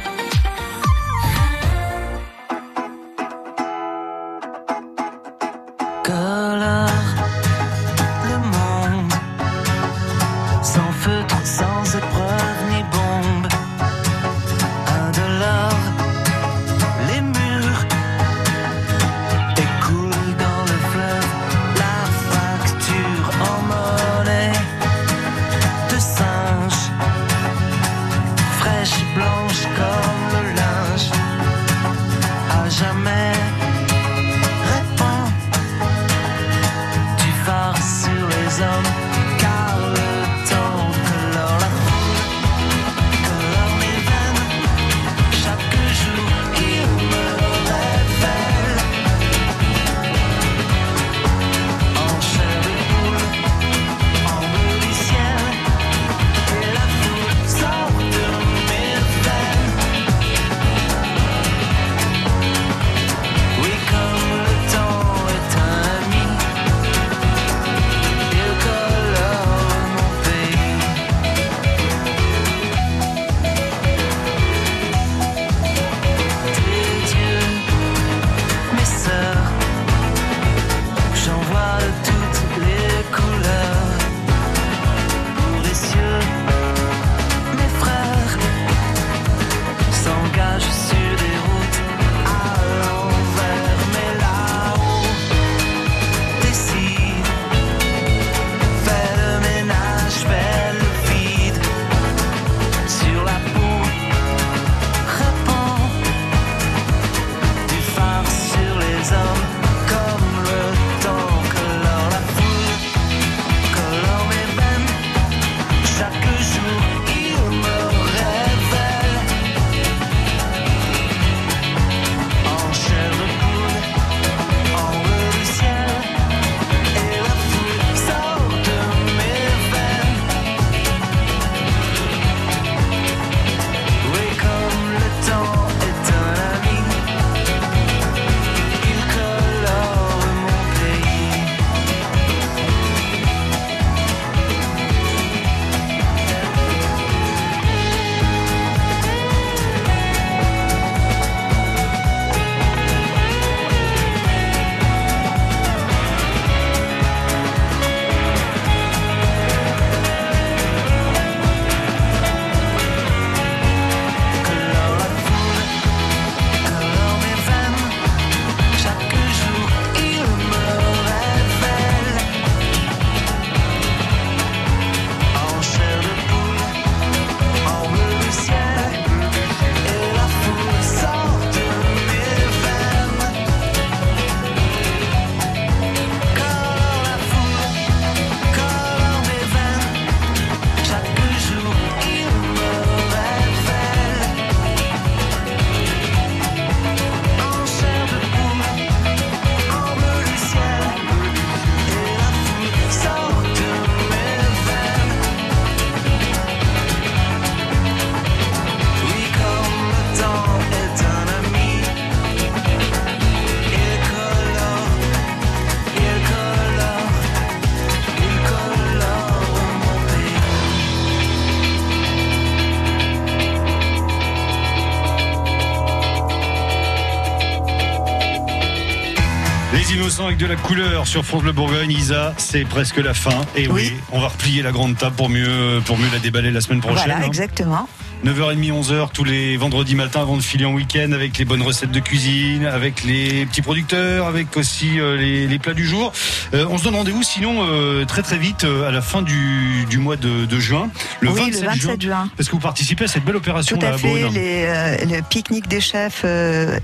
[230.36, 233.44] Avec de la couleur sur France Bleu Bourgogne, Isa, c'est presque la fin.
[233.54, 236.60] Et oui, on va replier la grande table pour mieux, pour mieux la déballer la
[236.60, 237.04] semaine prochaine.
[237.04, 237.86] Voilà, hein.
[238.24, 238.50] Exactement.
[238.50, 241.90] 9h30, 11h tous les vendredis matins avant de filer en week-end avec les bonnes recettes
[241.90, 246.12] de cuisine, avec les petits producteurs, avec aussi euh, les, les plats du jour.
[246.54, 249.98] Euh, on se donne rendez-vous sinon euh, très très vite à la fin du, du
[249.98, 250.88] mois de, de juin,
[251.20, 252.30] le, Oui, 27, le 27 juin.
[252.36, 255.22] Parce que vous participez à cette belle opération Tout là à à fait, les, le
[255.22, 256.24] pique-nique des chefs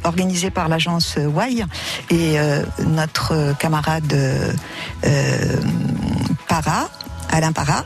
[0.05, 1.65] organisé par l'agence Y
[2.11, 2.37] et
[2.87, 4.15] notre camarade
[6.49, 6.89] Para.
[7.33, 7.85] Alain Para.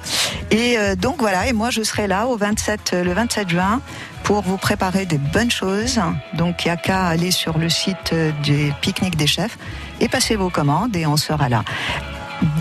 [0.50, 3.80] Et euh, donc voilà, et moi je serai là au 27, euh, le 27 juin
[4.24, 6.00] pour vous préparer des bonnes choses.
[6.34, 9.56] Donc il n'y a qu'à aller sur le site euh, du pique-nique des chefs
[10.00, 11.64] et passer vos commandes et on sera là.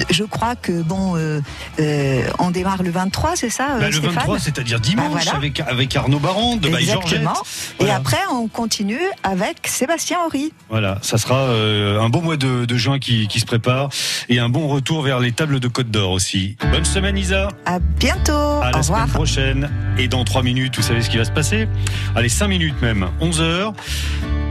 [0.09, 1.41] Je crois que bon, euh,
[1.79, 5.35] euh, on démarre le 23, c'est ça, Bah, le Stéphane 23, c'est-à-dire dimanche, Bah, voilà.
[5.37, 6.69] avec, avec Arnaud Baron de.
[6.69, 7.33] Exactement.
[7.79, 10.53] Et après, on continue avec Sébastien Horry.
[10.69, 13.89] Voilà, ça sera euh, un beau mois de, de juin qui, qui se prépare
[14.29, 16.55] et un bon retour vers les tables de Côte d'Or aussi.
[16.71, 17.49] Bonne semaine Isa.
[17.65, 18.31] À bientôt.
[18.33, 18.83] À la Au revoir.
[19.01, 19.69] semaine prochaine.
[19.97, 21.67] Et dans 3 minutes, vous savez ce qui va se passer?
[22.15, 23.73] Allez, 5 minutes même, 11 heures.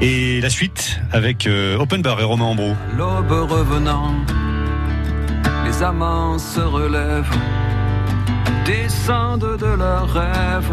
[0.01, 2.75] Et la suite avec euh, Open Bar et Romain Ambro.
[2.97, 4.13] L'aube revenant,
[5.65, 7.37] les amants se relèvent,
[8.65, 10.73] descendent de leurs rêves,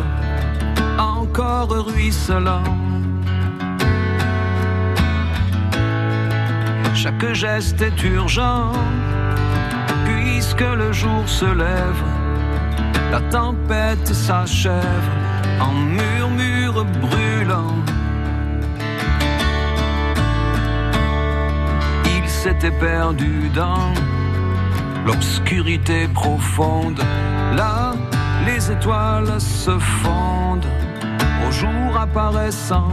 [0.98, 2.78] encore ruisselants.
[6.94, 8.72] Chaque geste est urgent,
[10.06, 12.04] puisque le jour se lève,
[13.12, 15.10] la tempête s'achève
[15.60, 17.76] en murmure brûlant.
[22.06, 23.94] Il s'était perdu dans
[25.06, 27.02] l'obscurité profonde.
[27.56, 27.94] Là,
[28.46, 30.66] les étoiles se fondent
[31.48, 32.92] au jour apparaissant.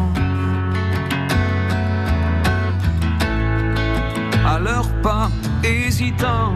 [4.47, 5.29] À leurs pas
[5.63, 6.55] hésitants,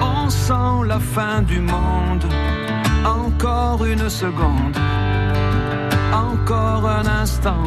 [0.00, 2.24] on sent la fin du monde.
[3.04, 4.76] Encore une seconde,
[6.12, 7.66] encore un instant.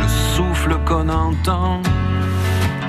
[0.00, 1.80] Le souffle qu'on entend,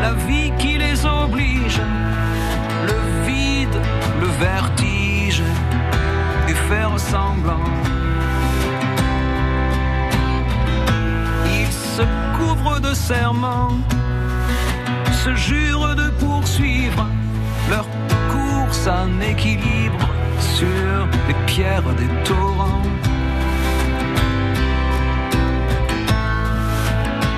[0.00, 1.80] la vie qui les oblige,
[2.86, 3.78] le vide,
[4.20, 5.42] le vertige
[6.48, 7.70] et faire semblant.
[11.60, 12.02] Ils se
[12.36, 13.78] couvrent de serments,
[15.12, 17.06] se jurent de poursuivre
[17.70, 17.86] leur
[18.32, 22.82] course en équilibre sur les pierres des torrents.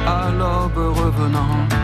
[0.07, 1.84] À l'aube revenant.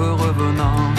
[0.00, 0.94] Revenant.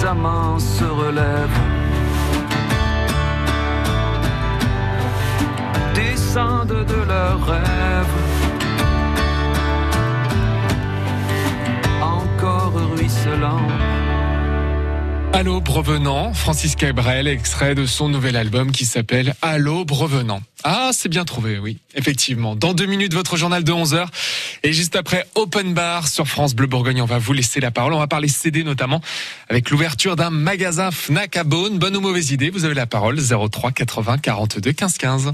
[0.00, 1.60] les amants se relèvent,
[5.94, 8.16] descendent de leurs rêves,
[12.02, 13.68] encore ruisselant.
[15.32, 20.42] À l'aube revenant, Francis Cabrel, extrait de son nouvel album qui s'appelle À l'aube revenant.
[20.64, 22.56] Ah, c'est bien trouvé, oui, effectivement.
[22.56, 24.06] Dans deux minutes, votre journal de 11h.
[24.62, 27.00] Et juste après, Open Bar sur France Bleu Bourgogne.
[27.00, 27.94] On va vous laisser la parole.
[27.94, 29.00] On va parler CD notamment
[29.48, 31.78] avec l'ouverture d'un magasin Fnac à Beaune.
[31.78, 33.18] Bonne ou mauvaise idée, vous avez la parole.
[33.18, 35.28] 03 80 42 15 15.